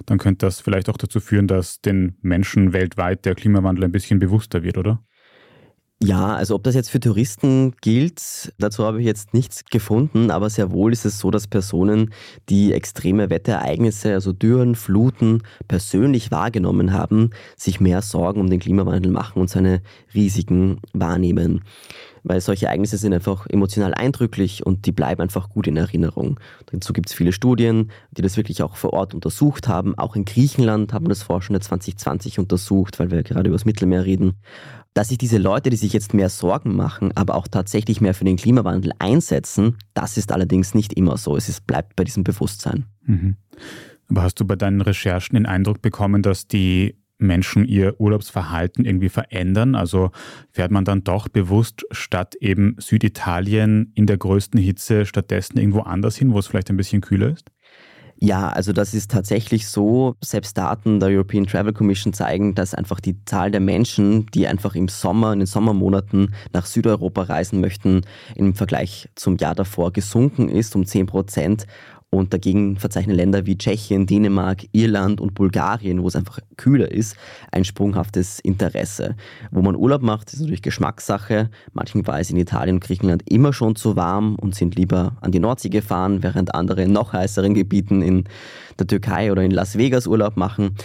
dann 0.06 0.18
könnte 0.18 0.46
das 0.46 0.60
vielleicht 0.60 0.88
auch 0.88 0.98
dazu 0.98 1.20
führen, 1.20 1.48
dass 1.48 1.80
den 1.80 2.16
Menschen 2.20 2.72
weltweit 2.72 3.24
der 3.24 3.34
Klimawandel 3.34 3.84
ein 3.84 3.92
bisschen 3.92 4.18
bewusster 4.18 4.62
wird, 4.62 4.76
oder? 4.78 5.02
Ja, 6.04 6.34
also 6.34 6.56
ob 6.56 6.64
das 6.64 6.74
jetzt 6.74 6.90
für 6.90 6.98
Touristen 6.98 7.74
gilt, 7.80 8.52
dazu 8.58 8.84
habe 8.84 8.98
ich 8.98 9.06
jetzt 9.06 9.34
nichts 9.34 9.64
gefunden, 9.66 10.32
aber 10.32 10.50
sehr 10.50 10.72
wohl 10.72 10.92
ist 10.92 11.04
es 11.04 11.20
so, 11.20 11.30
dass 11.30 11.46
Personen, 11.46 12.12
die 12.48 12.72
extreme 12.72 13.30
Wetterereignisse, 13.30 14.12
also 14.12 14.32
Dürren, 14.32 14.74
Fluten, 14.74 15.44
persönlich 15.68 16.32
wahrgenommen 16.32 16.92
haben, 16.92 17.30
sich 17.56 17.78
mehr 17.78 18.02
Sorgen 18.02 18.40
um 18.40 18.50
den 18.50 18.58
Klimawandel 18.58 19.12
machen 19.12 19.40
und 19.40 19.48
seine 19.48 19.80
Risiken 20.12 20.80
wahrnehmen. 20.92 21.62
Weil 22.24 22.40
solche 22.40 22.66
Ereignisse 22.66 22.98
sind 22.98 23.12
einfach 23.12 23.46
emotional 23.48 23.94
eindrücklich 23.94 24.64
und 24.64 24.86
die 24.86 24.92
bleiben 24.92 25.22
einfach 25.22 25.50
gut 25.50 25.66
in 25.66 25.76
Erinnerung. 25.76 26.38
Dazu 26.66 26.92
gibt 26.92 27.10
es 27.10 27.14
viele 27.14 27.32
Studien, 27.32 27.90
die 28.12 28.22
das 28.22 28.36
wirklich 28.36 28.62
auch 28.62 28.76
vor 28.76 28.92
Ort 28.92 29.14
untersucht 29.14 29.66
haben. 29.66 29.98
Auch 29.98 30.14
in 30.14 30.24
Griechenland 30.24 30.92
haben 30.92 31.08
das 31.08 31.22
Forschende 31.22 31.60
2020 31.60 32.38
untersucht, 32.38 33.00
weil 33.00 33.10
wir 33.10 33.22
gerade 33.24 33.48
über 33.48 33.56
das 33.56 33.64
Mittelmeer 33.64 34.04
reden 34.04 34.34
dass 34.94 35.08
sich 35.08 35.18
diese 35.18 35.38
Leute, 35.38 35.70
die 35.70 35.76
sich 35.76 35.92
jetzt 35.92 36.14
mehr 36.14 36.28
Sorgen 36.28 36.76
machen, 36.76 37.12
aber 37.14 37.34
auch 37.34 37.48
tatsächlich 37.48 38.00
mehr 38.00 38.14
für 38.14 38.24
den 38.24 38.36
Klimawandel 38.36 38.92
einsetzen, 38.98 39.76
das 39.94 40.16
ist 40.16 40.32
allerdings 40.32 40.74
nicht 40.74 40.92
immer 40.92 41.16
so. 41.16 41.36
Es 41.36 41.48
ist, 41.48 41.66
bleibt 41.66 41.96
bei 41.96 42.04
diesem 42.04 42.24
Bewusstsein. 42.24 42.86
Mhm. 43.04 43.36
Aber 44.08 44.22
hast 44.22 44.38
du 44.40 44.44
bei 44.44 44.56
deinen 44.56 44.82
Recherchen 44.82 45.34
den 45.36 45.46
Eindruck 45.46 45.80
bekommen, 45.80 46.22
dass 46.22 46.46
die 46.46 46.96
Menschen 47.16 47.64
ihr 47.64 47.98
Urlaubsverhalten 47.98 48.84
irgendwie 48.84 49.08
verändern? 49.08 49.74
Also 49.74 50.10
fährt 50.50 50.70
man 50.70 50.84
dann 50.84 51.04
doch 51.04 51.28
bewusst 51.28 51.86
statt 51.92 52.34
eben 52.40 52.76
Süditalien 52.78 53.92
in 53.94 54.06
der 54.06 54.18
größten 54.18 54.60
Hitze 54.60 55.06
stattdessen 55.06 55.56
irgendwo 55.56 55.80
anders 55.80 56.16
hin, 56.16 56.32
wo 56.32 56.38
es 56.38 56.46
vielleicht 56.46 56.68
ein 56.68 56.76
bisschen 56.76 57.00
kühler 57.00 57.30
ist? 57.30 57.51
Ja, 58.24 58.50
also 58.50 58.72
das 58.72 58.94
ist 58.94 59.10
tatsächlich 59.10 59.66
so. 59.66 60.14
Selbst 60.20 60.56
Daten 60.56 61.00
der 61.00 61.08
European 61.08 61.44
Travel 61.44 61.72
Commission 61.72 62.12
zeigen, 62.12 62.54
dass 62.54 62.72
einfach 62.72 63.00
die 63.00 63.16
Zahl 63.24 63.50
der 63.50 63.58
Menschen, 63.58 64.26
die 64.26 64.46
einfach 64.46 64.76
im 64.76 64.86
Sommer, 64.86 65.32
in 65.32 65.40
den 65.40 65.46
Sommermonaten 65.46 66.32
nach 66.52 66.66
Südeuropa 66.66 67.22
reisen 67.22 67.60
möchten, 67.60 68.02
im 68.36 68.54
Vergleich 68.54 69.08
zum 69.16 69.38
Jahr 69.38 69.56
davor 69.56 69.92
gesunken 69.92 70.48
ist 70.48 70.76
um 70.76 70.86
10 70.86 71.06
Prozent. 71.06 71.66
Und 72.14 72.34
dagegen 72.34 72.76
verzeichnen 72.76 73.16
Länder 73.16 73.46
wie 73.46 73.56
Tschechien, 73.56 74.06
Dänemark, 74.06 74.66
Irland 74.72 75.18
und 75.18 75.32
Bulgarien, 75.32 76.02
wo 76.02 76.08
es 76.08 76.14
einfach 76.14 76.40
kühler 76.58 76.92
ist, 76.92 77.16
ein 77.50 77.64
sprunghaftes 77.64 78.38
Interesse. 78.38 79.16
Wo 79.50 79.62
man 79.62 79.74
Urlaub 79.74 80.02
macht, 80.02 80.30
ist 80.30 80.40
natürlich 80.40 80.60
Geschmackssache. 80.60 81.48
Manchen 81.72 82.06
war 82.06 82.20
es 82.20 82.28
in 82.28 82.36
Italien 82.36 82.76
und 82.76 82.84
Griechenland 82.84 83.22
immer 83.30 83.54
schon 83.54 83.76
zu 83.76 83.96
warm 83.96 84.34
und 84.34 84.54
sind 84.54 84.76
lieber 84.76 85.16
an 85.22 85.32
die 85.32 85.40
Nordsee 85.40 85.70
gefahren, 85.70 86.22
während 86.22 86.54
andere 86.54 86.82
in 86.82 86.92
noch 86.92 87.14
heißeren 87.14 87.54
Gebieten 87.54 88.02
in 88.02 88.24
der 88.78 88.86
Türkei 88.86 89.32
oder 89.32 89.42
in 89.42 89.50
Las 89.50 89.78
Vegas 89.78 90.06
Urlaub 90.06 90.36
machen 90.36 90.76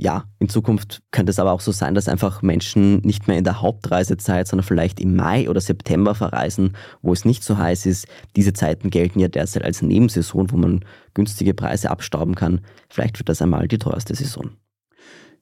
ja, 0.00 0.24
in 0.38 0.48
Zukunft 0.48 1.02
könnte 1.10 1.28
es 1.28 1.38
aber 1.38 1.52
auch 1.52 1.60
so 1.60 1.72
sein, 1.72 1.94
dass 1.94 2.08
einfach 2.08 2.40
Menschen 2.40 3.02
nicht 3.02 3.28
mehr 3.28 3.36
in 3.36 3.44
der 3.44 3.60
Hauptreisezeit, 3.60 4.48
sondern 4.48 4.66
vielleicht 4.66 4.98
im 4.98 5.14
Mai 5.14 5.50
oder 5.50 5.60
September 5.60 6.14
verreisen, 6.14 6.74
wo 7.02 7.12
es 7.12 7.26
nicht 7.26 7.44
so 7.44 7.58
heiß 7.58 7.84
ist. 7.84 8.06
Diese 8.34 8.54
Zeiten 8.54 8.88
gelten 8.88 9.20
ja 9.20 9.28
derzeit 9.28 9.62
als 9.62 9.82
Nebensaison, 9.82 10.50
wo 10.50 10.56
man 10.56 10.86
günstige 11.12 11.52
Preise 11.52 11.90
abstauben 11.90 12.34
kann. 12.34 12.62
Vielleicht 12.88 13.18
wird 13.18 13.28
das 13.28 13.42
einmal 13.42 13.68
die 13.68 13.76
teuerste 13.76 14.14
Saison. 14.14 14.52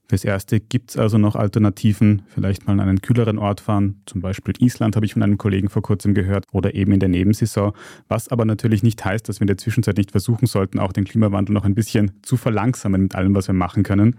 Fürs 0.08 0.24
Erste 0.24 0.58
gibt 0.58 0.90
es 0.90 0.96
also 0.96 1.18
noch 1.18 1.36
Alternativen, 1.36 2.22
vielleicht 2.28 2.66
mal 2.66 2.72
an 2.72 2.80
einen 2.80 3.02
kühleren 3.02 3.38
Ort 3.38 3.60
fahren, 3.60 4.00
zum 4.06 4.22
Beispiel 4.22 4.54
Island 4.58 4.96
habe 4.96 5.04
ich 5.04 5.12
von 5.12 5.22
einem 5.22 5.36
Kollegen 5.36 5.68
vor 5.68 5.82
kurzem 5.82 6.14
gehört, 6.14 6.46
oder 6.50 6.74
eben 6.74 6.92
in 6.92 7.00
der 7.00 7.10
Nebensaison, 7.10 7.72
was 8.08 8.28
aber 8.28 8.46
natürlich 8.46 8.82
nicht 8.82 9.04
heißt, 9.04 9.28
dass 9.28 9.40
wir 9.40 9.42
in 9.42 9.48
der 9.48 9.58
Zwischenzeit 9.58 9.98
nicht 9.98 10.12
versuchen 10.12 10.46
sollten, 10.46 10.78
auch 10.78 10.92
den 10.92 11.04
Klimawandel 11.04 11.52
noch 11.52 11.64
ein 11.64 11.74
bisschen 11.74 12.12
zu 12.22 12.38
verlangsamen 12.38 13.02
mit 13.02 13.14
allem, 13.14 13.34
was 13.34 13.48
wir 13.48 13.54
machen 13.54 13.82
können. 13.82 14.16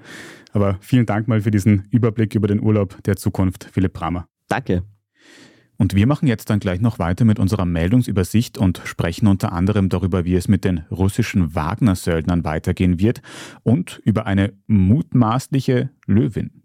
Aber 0.53 0.77
vielen 0.79 1.07
Dank 1.07 1.27
mal 1.27 1.41
für 1.41 1.51
diesen 1.51 1.87
Überblick 1.89 2.35
über 2.35 2.47
den 2.47 2.61
Urlaub 2.61 3.01
der 3.03 3.15
Zukunft, 3.15 3.67
Philipp 3.71 3.93
Bramer. 3.93 4.27
Danke. 4.47 4.83
Und 5.79 5.95
wir 5.95 6.05
machen 6.07 6.27
jetzt 6.27 6.49
dann 6.49 6.59
gleich 6.59 6.81
noch 6.81 6.99
weiter 6.99 7.23
mit 7.23 7.39
unserer 7.39 7.65
Meldungsübersicht 7.65 8.57
und 8.57 8.81
sprechen 8.83 9.27
unter 9.27 9.53
anderem 9.53 9.87
darüber, 9.87 10.25
wie 10.25 10.35
es 10.35 10.49
mit 10.49 10.65
den 10.65 10.81
russischen 10.91 11.55
Wagner-Söldnern 11.55 12.43
weitergehen 12.43 12.99
wird 12.99 13.21
und 13.63 14.01
über 14.03 14.27
eine 14.27 14.53
mutmaßliche 14.67 15.89
Löwin. 16.05 16.63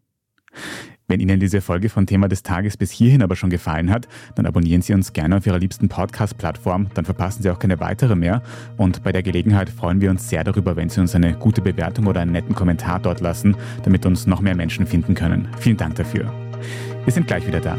Wenn 1.07 1.21
Ihnen 1.21 1.39
diese 1.39 1.61
Folge 1.61 1.91
von 1.91 2.07
Thema 2.07 2.29
des 2.29 2.43
Tages 2.43 2.77
bis 2.77 2.91
hierhin 2.91 3.23
aber 3.23 3.37
schon 3.37 3.51
gefallen 3.51 3.91
hat, 3.91 4.09
dann 4.35 4.47
abonnieren 4.47 4.83
Sie 4.83 4.95
uns 4.95 5.13
gerne 5.13 5.37
auf 5.37 5.47
Ihrer 5.47 5.59
liebsten 5.59 5.89
Podcast-Plattform, 5.89 6.89
dann 6.95 7.05
verpassen 7.05 7.43
Sie 7.43 7.51
auch 7.51 7.59
keine 7.59 7.79
weitere 7.79 8.17
mehr. 8.17 8.43
Und 8.79 9.05
bei 9.05 9.13
der 9.13 9.23
Gelegenheit 9.23 9.69
freuen 9.69 10.01
wir 10.01 10.11
uns 10.11 10.29
sehr 10.29 10.43
darüber, 10.43 10.77
wenn 10.77 10.89
Sie 10.89 11.01
uns 11.01 11.15
eine 11.15 11.35
gute 11.35 11.61
Bewertung 11.61 12.07
oder 12.07 12.21
einen 12.21 12.33
netten 12.33 12.55
Kommentar 12.55 12.99
dort 12.99 13.21
lassen, 13.21 13.55
damit 13.85 14.07
uns 14.07 14.27
noch 14.27 14.41
mehr 14.41 14.57
Menschen 14.57 14.87
finden 14.87 15.15
können. 15.15 15.49
Vielen 15.61 15.77
Dank 15.77 15.95
dafür. 15.97 16.33
Wir 17.05 17.13
sind 17.13 17.27
gleich 17.27 17.47
wieder 17.47 17.61
da. 17.61 17.79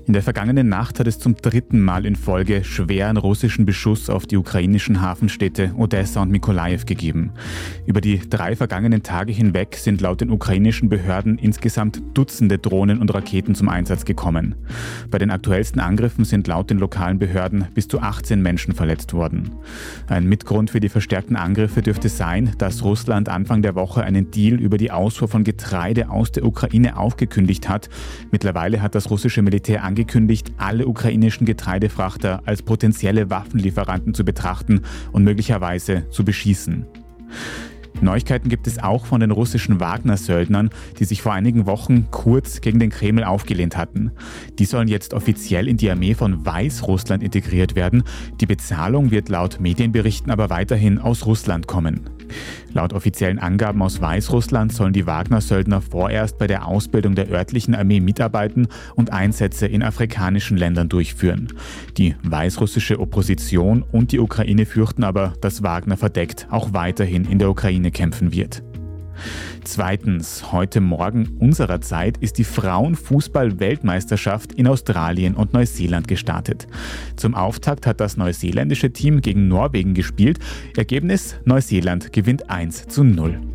In 0.07 0.13
der 0.13 0.23
vergangenen 0.23 0.67
Nacht 0.67 0.99
hat 0.99 1.05
es 1.05 1.19
zum 1.19 1.35
dritten 1.35 1.79
Mal 1.79 2.07
in 2.07 2.15
Folge 2.15 2.63
schweren 2.63 3.17
russischen 3.17 3.65
Beschuss 3.65 4.09
auf 4.09 4.25
die 4.25 4.35
ukrainischen 4.35 4.99
Hafenstädte 4.99 5.73
Odessa 5.77 6.23
und 6.23 6.31
Mikolaev 6.31 6.85
gegeben. 6.85 7.31
Über 7.85 8.01
die 8.01 8.19
drei 8.19 8.55
vergangenen 8.55 9.03
Tage 9.03 9.31
hinweg 9.31 9.75
sind 9.75 10.01
laut 10.01 10.21
den 10.21 10.31
ukrainischen 10.31 10.89
Behörden 10.89 11.37
insgesamt 11.37 12.01
Dutzende 12.15 12.57
Drohnen 12.57 12.99
und 12.99 13.13
Raketen 13.13 13.53
zum 13.53 13.69
Einsatz 13.69 14.03
gekommen. 14.03 14.55
Bei 15.11 15.19
den 15.19 15.29
aktuellsten 15.29 15.79
Angriffen 15.79 16.25
sind 16.25 16.47
laut 16.47 16.71
den 16.71 16.79
lokalen 16.79 17.19
Behörden 17.19 17.67
bis 17.75 17.87
zu 17.87 17.99
18 17.99 18.41
Menschen 18.41 18.73
verletzt 18.73 19.13
worden. 19.13 19.51
Ein 20.07 20.25
Mitgrund 20.25 20.71
für 20.71 20.79
die 20.79 20.89
verstärkten 20.89 21.35
Angriffe 21.35 21.83
dürfte 21.83 22.09
sein, 22.09 22.53
dass 22.57 22.83
Russland 22.83 23.29
Anfang 23.29 23.61
der 23.61 23.75
Woche 23.75 24.03
einen 24.03 24.31
Deal 24.31 24.59
über 24.59 24.79
die 24.79 24.91
Ausfuhr 24.91 25.27
von 25.27 25.43
Getreide 25.43 26.09
aus 26.09 26.31
der 26.31 26.43
Ukraine 26.43 26.97
aufgekündigt 26.97 27.69
hat. 27.69 27.89
Mittlerweile 28.31 28.81
hat 28.81 28.95
das 28.95 29.11
russische 29.11 29.43
Militär 29.43 29.83
angekündigt, 29.91 30.53
alle 30.57 30.87
ukrainischen 30.87 31.45
Getreidefrachter 31.45 32.41
als 32.45 32.61
potenzielle 32.63 33.29
Waffenlieferanten 33.29 34.13
zu 34.13 34.23
betrachten 34.23 34.83
und 35.11 35.25
möglicherweise 35.25 36.09
zu 36.11 36.23
beschießen. 36.23 36.85
Neuigkeiten 38.01 38.49
gibt 38.49 38.67
es 38.67 38.79
auch 38.79 39.05
von 39.05 39.19
den 39.21 39.31
russischen 39.31 39.79
Wagner-Söldnern, 39.79 40.69
die 40.99 41.05
sich 41.05 41.21
vor 41.21 41.33
einigen 41.33 41.65
Wochen 41.65 42.07
kurz 42.11 42.61
gegen 42.61 42.79
den 42.79 42.89
Kreml 42.89 43.23
aufgelehnt 43.23 43.77
hatten. 43.77 44.11
Die 44.59 44.65
sollen 44.65 44.87
jetzt 44.87 45.13
offiziell 45.13 45.67
in 45.67 45.77
die 45.77 45.89
Armee 45.89 46.13
von 46.13 46.45
Weißrussland 46.45 47.23
integriert 47.23 47.75
werden. 47.75 48.03
Die 48.39 48.45
Bezahlung 48.45 49.11
wird 49.11 49.29
laut 49.29 49.59
Medienberichten 49.59 50.31
aber 50.31 50.49
weiterhin 50.49 50.99
aus 50.99 51.25
Russland 51.25 51.67
kommen. 51.67 52.09
Laut 52.73 52.93
offiziellen 52.93 53.39
Angaben 53.39 53.81
aus 53.81 54.01
Weißrussland 54.01 54.71
sollen 54.71 54.93
die 54.93 55.05
Wagner-Söldner 55.05 55.81
vorerst 55.81 56.37
bei 56.37 56.47
der 56.47 56.65
Ausbildung 56.65 57.15
der 57.15 57.29
örtlichen 57.29 57.75
Armee 57.75 57.99
mitarbeiten 57.99 58.67
und 58.95 59.11
Einsätze 59.11 59.67
in 59.67 59.83
afrikanischen 59.83 60.57
Ländern 60.57 60.87
durchführen. 60.87 61.49
Die 61.97 62.15
weißrussische 62.23 62.99
Opposition 62.99 63.83
und 63.91 64.11
die 64.13 64.19
Ukraine 64.19 64.65
fürchten 64.65 65.03
aber, 65.03 65.33
dass 65.41 65.63
Wagner 65.63 65.97
verdeckt 65.97 66.47
auch 66.49 66.73
weiterhin 66.73 67.25
in 67.25 67.39
der 67.39 67.49
Ukraine 67.49 67.90
kämpfen 67.91 68.33
wird. 68.33 68.63
Zweitens, 69.63 70.51
heute 70.51 70.81
Morgen 70.81 71.37
unserer 71.39 71.79
Zeit 71.81 72.17
ist 72.17 72.39
die 72.39 72.43
Frauenfußball-Weltmeisterschaft 72.43 74.53
in 74.53 74.65
Australien 74.67 75.35
und 75.35 75.53
Neuseeland 75.53 76.07
gestartet. 76.07 76.65
Zum 77.15 77.35
Auftakt 77.35 77.85
hat 77.85 77.99
das 77.99 78.17
neuseeländische 78.17 78.91
Team 78.91 79.21
gegen 79.21 79.47
Norwegen 79.47 79.93
gespielt. 79.93 80.39
Ergebnis: 80.75 81.35
Neuseeland 81.45 82.11
gewinnt 82.11 82.49
1 82.49 82.87
zu 82.87 83.03
0. 83.03 83.50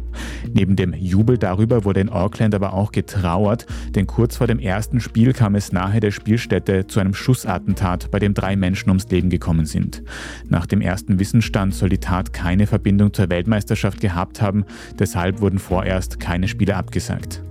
Neben 0.53 0.77
dem 0.77 0.95
Jubel 0.95 1.39
darüber 1.39 1.85
wurde 1.85 2.01
in 2.01 2.09
Auckland 2.09 2.55
aber 2.55 2.73
auch 2.73 2.93
getrauert, 2.93 3.67
denn 3.95 4.07
kurz 4.07 4.37
vor 4.37 4.47
dem 4.47 4.59
ersten 4.59 5.01
Spiel 5.01 5.33
kam 5.33 5.55
es 5.55 5.73
nahe 5.73 6.01
der 6.01 6.11
Spielstätte 6.11 6.87
zu 6.87 7.01
einem 7.01 7.15
Schussattentat, 7.15 8.11
bei 8.11 8.19
dem 8.19 8.35
drei 8.35 8.57
Menschen 8.57 8.91
ums 8.91 9.09
Leben 9.09 9.31
gekommen 9.31 9.67
sind. 9.67 10.03
Nach 10.49 10.67
dem 10.67 10.81
ersten 10.81 11.19
Wissensstand 11.19 11.75
soll 11.75 11.89
die 11.89 11.99
Tat 11.99 12.33
keine 12.33 12.67
Verbindung 12.67 13.13
zur 13.13 13.31
Weltmeisterschaft 13.31 14.01
gehabt 14.01 14.41
haben, 14.43 14.65
deshalb 14.99 15.41
wurden 15.41 15.59
vorerst 15.59 16.21
keine 16.21 16.49
Spiele 16.49 16.77
abgesagt. 16.77 17.43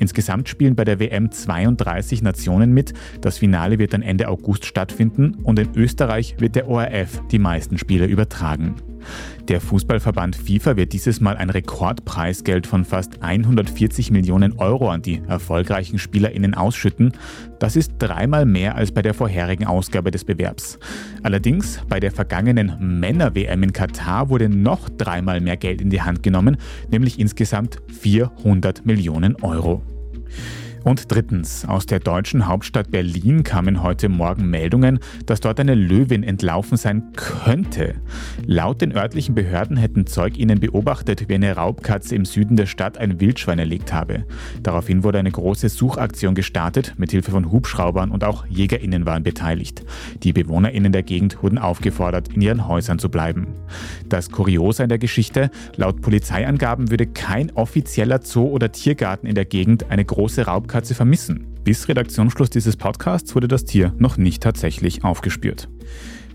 Insgesamt 0.00 0.48
spielen 0.48 0.74
bei 0.74 0.84
der 0.84 0.98
WM 0.98 1.30
32 1.30 2.22
Nationen 2.22 2.72
mit. 2.72 2.94
Das 3.20 3.36
Finale 3.36 3.78
wird 3.78 3.92
dann 3.92 4.00
Ende 4.00 4.28
August 4.28 4.64
stattfinden 4.64 5.34
und 5.42 5.58
in 5.58 5.68
Österreich 5.76 6.36
wird 6.38 6.56
der 6.56 6.68
ORF 6.68 7.22
die 7.30 7.38
meisten 7.38 7.76
Spiele 7.76 8.06
übertragen. 8.06 8.76
Der 9.50 9.60
Fußballverband 9.60 10.36
FIFA 10.36 10.76
wird 10.76 10.92
dieses 10.92 11.20
Mal 11.20 11.36
ein 11.36 11.50
Rekordpreisgeld 11.50 12.68
von 12.68 12.84
fast 12.84 13.20
140 13.20 14.12
Millionen 14.12 14.52
Euro 14.60 14.88
an 14.90 15.02
die 15.02 15.22
erfolgreichen 15.26 15.98
SpielerInnen 15.98 16.54
ausschütten. 16.54 17.14
Das 17.58 17.74
ist 17.74 17.94
dreimal 17.98 18.46
mehr 18.46 18.76
als 18.76 18.92
bei 18.92 19.02
der 19.02 19.12
vorherigen 19.12 19.66
Ausgabe 19.66 20.12
des 20.12 20.22
Bewerbs. 20.22 20.78
Allerdings 21.24 21.80
bei 21.88 21.98
der 21.98 22.12
vergangenen 22.12 23.00
Männer-WM 23.00 23.64
in 23.64 23.72
Katar 23.72 24.28
wurde 24.28 24.48
noch 24.48 24.88
dreimal 24.88 25.40
mehr 25.40 25.56
Geld 25.56 25.80
in 25.80 25.90
die 25.90 26.02
Hand 26.02 26.22
genommen, 26.22 26.56
nämlich 26.92 27.18
insgesamt 27.18 27.78
400 27.88 28.86
Millionen 28.86 29.34
Euro. 29.42 29.82
Und 30.82 31.12
drittens, 31.12 31.66
aus 31.66 31.84
der 31.84 32.00
deutschen 32.00 32.46
Hauptstadt 32.46 32.90
Berlin 32.90 33.42
kamen 33.42 33.82
heute 33.82 34.08
Morgen 34.08 34.48
Meldungen, 34.48 34.98
dass 35.26 35.40
dort 35.40 35.60
eine 35.60 35.74
Löwin 35.74 36.22
entlaufen 36.22 36.78
sein 36.78 37.12
könnte. 37.16 37.96
Laut 38.46 38.80
den 38.80 38.96
örtlichen 38.96 39.34
Behörden 39.34 39.76
hätten 39.76 40.06
ZeugInnen 40.06 40.58
beobachtet, 40.58 41.28
wie 41.28 41.34
eine 41.34 41.54
Raubkatze 41.54 42.14
im 42.14 42.24
Süden 42.24 42.56
der 42.56 42.64
Stadt 42.64 42.96
ein 42.96 43.20
Wildschwein 43.20 43.58
erlegt 43.58 43.92
habe. 43.92 44.24
Daraufhin 44.62 45.04
wurde 45.04 45.18
eine 45.18 45.30
große 45.30 45.68
Suchaktion 45.68 46.34
gestartet, 46.34 46.94
mit 46.96 47.10
Hilfe 47.10 47.30
von 47.30 47.52
Hubschraubern 47.52 48.10
und 48.10 48.24
auch 48.24 48.46
JägerInnen 48.46 49.04
waren 49.04 49.22
beteiligt. 49.22 49.84
Die 50.22 50.32
BewohnerInnen 50.32 50.92
der 50.92 51.02
Gegend 51.02 51.42
wurden 51.42 51.58
aufgefordert, 51.58 52.28
in 52.32 52.40
ihren 52.40 52.66
Häusern 52.66 52.98
zu 52.98 53.10
bleiben. 53.10 53.48
Das 54.08 54.30
Kuriose 54.30 54.84
an 54.84 54.88
der 54.88 54.98
Geschichte, 54.98 55.50
laut 55.76 56.00
Polizeiangaben 56.00 56.90
würde 56.90 57.06
kein 57.06 57.50
offizieller 57.50 58.20
Zoo 58.22 58.48
oder 58.48 58.72
Tiergarten 58.72 59.26
in 59.26 59.34
der 59.34 59.44
Gegend 59.44 59.90
eine 59.90 60.06
große 60.06 60.46
Raubkatze 60.46 60.69
Raubkatze 60.70 60.94
vermissen. 60.94 61.48
Bis 61.64 61.88
Redaktionsschluss 61.88 62.48
dieses 62.48 62.76
Podcasts 62.76 63.34
wurde 63.34 63.48
das 63.48 63.64
Tier 63.64 63.92
noch 63.98 64.16
nicht 64.16 64.40
tatsächlich 64.40 65.02
aufgespürt. 65.02 65.68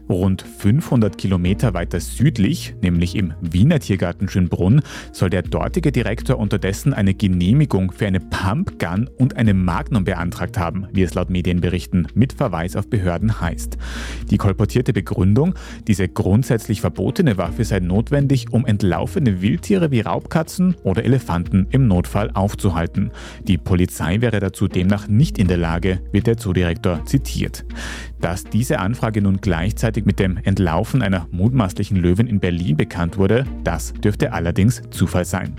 Rund 0.09 0.43
500 0.43 1.17
Kilometer 1.17 1.73
weiter 1.73 1.99
südlich, 1.99 2.75
nämlich 2.81 3.15
im 3.15 3.33
Wiener 3.41 3.79
Tiergarten 3.79 4.29
Schönbrunn, 4.29 4.81
soll 5.11 5.31
der 5.31 5.41
dortige 5.41 5.91
Direktor 5.91 6.37
unterdessen 6.37 6.93
eine 6.93 7.15
Genehmigung 7.15 7.91
für 7.91 8.05
eine 8.05 8.19
Pumpgun 8.19 9.09
und 9.17 9.37
eine 9.37 9.53
Magnum 9.53 10.03
beantragt 10.03 10.59
haben, 10.59 10.87
wie 10.93 11.01
es 11.01 11.15
laut 11.15 11.31
Medienberichten 11.31 12.07
mit 12.13 12.33
Verweis 12.33 12.75
auf 12.75 12.87
Behörden 12.87 13.41
heißt. 13.41 13.77
Die 14.29 14.37
kolportierte 14.37 14.93
Begründung, 14.93 15.55
diese 15.87 16.07
grundsätzlich 16.07 16.81
verbotene 16.81 17.37
Waffe 17.37 17.63
sei 17.63 17.79
notwendig, 17.79 18.51
um 18.51 18.65
entlaufene 18.65 19.41
Wildtiere 19.41 19.89
wie 19.89 20.01
Raubkatzen 20.01 20.75
oder 20.83 21.03
Elefanten 21.03 21.67
im 21.71 21.87
Notfall 21.87 22.29
aufzuhalten. 22.33 23.11
Die 23.47 23.57
Polizei 23.57 24.21
wäre 24.21 24.39
dazu 24.39 24.67
demnach 24.67 25.07
nicht 25.07 25.39
in 25.39 25.47
der 25.47 25.57
Lage, 25.57 25.99
wird 26.11 26.27
der 26.27 26.37
Zoodirektor 26.37 27.03
zitiert. 27.05 27.65
Dass 28.21 28.43
diese 28.43 28.79
Anfrage 28.79 29.21
nun 29.21 29.37
gleichzeitig 29.41 29.94
mit 30.03 30.19
dem 30.19 30.37
Entlaufen 30.37 31.01
einer 31.01 31.27
mutmaßlichen 31.31 31.95
Löwin 31.95 32.27
in 32.27 32.39
Berlin 32.39 32.75
bekannt 32.75 33.17
wurde, 33.17 33.45
das 33.63 33.93
dürfte 33.93 34.33
allerdings 34.33 34.81
Zufall 34.89 35.25
sein. 35.25 35.55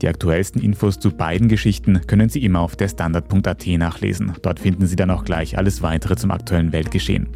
Die 0.00 0.08
aktuellsten 0.08 0.62
Infos 0.62 0.98
zu 0.98 1.10
beiden 1.10 1.48
Geschichten 1.48 2.00
können 2.06 2.28
Sie 2.28 2.44
immer 2.44 2.60
auf 2.60 2.76
der 2.76 2.88
Standard.at 2.88 3.66
nachlesen. 3.66 4.32
Dort 4.42 4.60
finden 4.60 4.86
Sie 4.86 4.96
dann 4.96 5.10
auch 5.10 5.24
gleich 5.24 5.58
alles 5.58 5.82
weitere 5.82 6.16
zum 6.16 6.30
aktuellen 6.30 6.72
Weltgeschehen. 6.72 7.28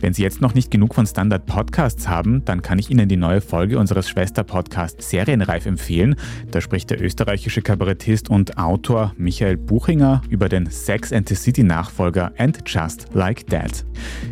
Wenn 0.00 0.14
Sie 0.14 0.22
jetzt 0.22 0.40
noch 0.40 0.54
nicht 0.54 0.70
genug 0.70 0.94
von 0.94 1.06
Standard 1.06 1.46
Podcasts 1.46 2.08
haben, 2.08 2.44
dann 2.44 2.62
kann 2.62 2.78
ich 2.78 2.90
Ihnen 2.90 3.08
die 3.08 3.16
neue 3.16 3.40
Folge 3.40 3.78
unseres 3.78 4.08
Schwester-Podcasts 4.08 5.10
Serienreif 5.10 5.66
empfehlen. 5.66 6.16
Da 6.50 6.60
spricht 6.60 6.90
der 6.90 7.02
österreichische 7.02 7.62
Kabarettist 7.62 8.30
und 8.30 8.58
Autor 8.58 9.12
Michael 9.16 9.56
Buchinger 9.56 10.22
über 10.28 10.48
den 10.48 10.70
Sex 10.70 11.12
and 11.12 11.28
the 11.28 11.34
City 11.34 11.62
Nachfolger 11.62 12.32
And 12.38 12.58
Just 12.66 13.06
Like 13.14 13.46
That. 13.48 13.84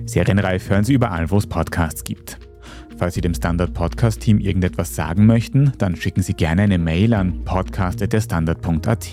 Serienreif 0.07 0.71
hören 0.71 0.85
Sie 0.85 0.95
überall, 0.95 1.31
wo 1.31 1.39
es 1.39 1.47
Podcasts 1.47 2.05
gibt. 2.05 2.39
Falls 2.99 3.15
Sie 3.15 3.21
dem 3.21 3.35
Standard 3.35 3.75
Podcast 3.75 4.21
Team 4.21 4.39
irgendetwas 4.39 4.95
sagen 4.95 5.27
möchten, 5.27 5.73
dann 5.77 5.97
schicken 5.97 6.23
Sie 6.23 6.33
gerne 6.33 6.63
eine 6.63 6.79
Mail 6.79 7.13
an 7.13 7.45
podcast.derstandard.at. 7.45 9.09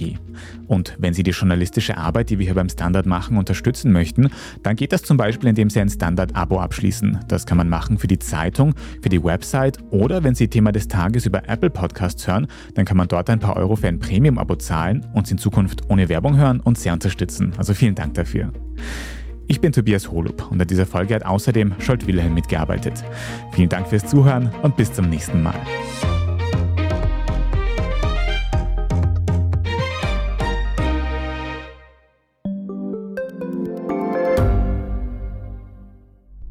Und 0.67 0.96
wenn 1.00 1.13
Sie 1.13 1.24
die 1.24 1.32
journalistische 1.32 1.98
Arbeit, 1.98 2.30
die 2.30 2.39
wir 2.39 2.46
hier 2.46 2.56
beim 2.56 2.69
Standard 2.69 3.06
machen, 3.06 3.38
unterstützen 3.38 3.91
möchten, 3.91 4.30
dann 4.63 4.78
geht 4.78 4.93
das 4.93 5.04
zum 5.04 5.17
Beispiel, 5.17 5.50
indem 5.50 5.69
Sie 5.69 5.82
ein 5.82 5.89
Standard-Abo 5.89 6.60
abschließen. 6.60 7.19
Das 7.28 7.46
kann 7.46 7.58
man 7.58 7.67
machen 7.67 7.98
für 7.98 8.08
die 8.08 8.19
Zeitung, 8.19 8.74
für 9.02 9.10
die 9.10 9.22
Website 9.22 9.80
oder 9.91 10.24
wenn 10.24 10.34
Sie 10.34 10.48
Thema 10.48 10.72
des 10.72 10.88
Tages 10.88 11.26
über 11.26 11.50
Apple 11.50 11.69
Podcasts 11.69 12.26
hören, 12.26 12.48
dann 12.76 12.86
kann 12.86 12.96
man 12.98 13.10
dort 13.10 13.30
ein 13.30 13.39
paar 13.39 13.58
Euro 13.58 13.76
für 13.76 13.89
ein 13.89 14.00
Premium-Abo 14.00 14.56
zahlen 14.56 15.06
und 15.13 15.30
in 15.30 15.38
Zukunft 15.38 15.89
ohne 15.89 16.08
Werbung 16.08 16.38
hören 16.38 16.62
und 16.62 16.78
sehr 16.78 16.93
unterstützen. 16.93 17.52
Also 17.58 17.74
vielen 17.74 17.96
Dank 17.96 18.13
dafür. 18.13 18.54
Ich 19.47 19.62
bin 19.62 19.71
Tobias 19.71 20.10
Holub 20.10 20.51
und 20.51 20.62
an 20.62 20.67
dieser 20.67 20.86
Folge 20.86 21.15
hat 21.15 21.25
außerdem 21.25 21.75
Scholt 21.79 22.08
Wilhelm 22.08 22.34
mitgearbeitet. 22.34 23.03
Vielen 23.51 23.69
Dank 23.69 23.88
fürs 23.88 24.06
Zuhören 24.06 24.49
und 24.62 24.75
bis 24.77 24.91
zum 24.93 25.10
nächsten 25.10 25.43
Mal. 25.43 25.60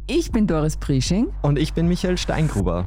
Ich 0.06 0.30
bin 0.30 0.46
Doris 0.46 0.76
Prisching. 0.76 1.32
Und 1.42 1.58
ich 1.58 1.74
bin 1.74 1.88
Michael 1.88 2.16
Steingruber. 2.16 2.86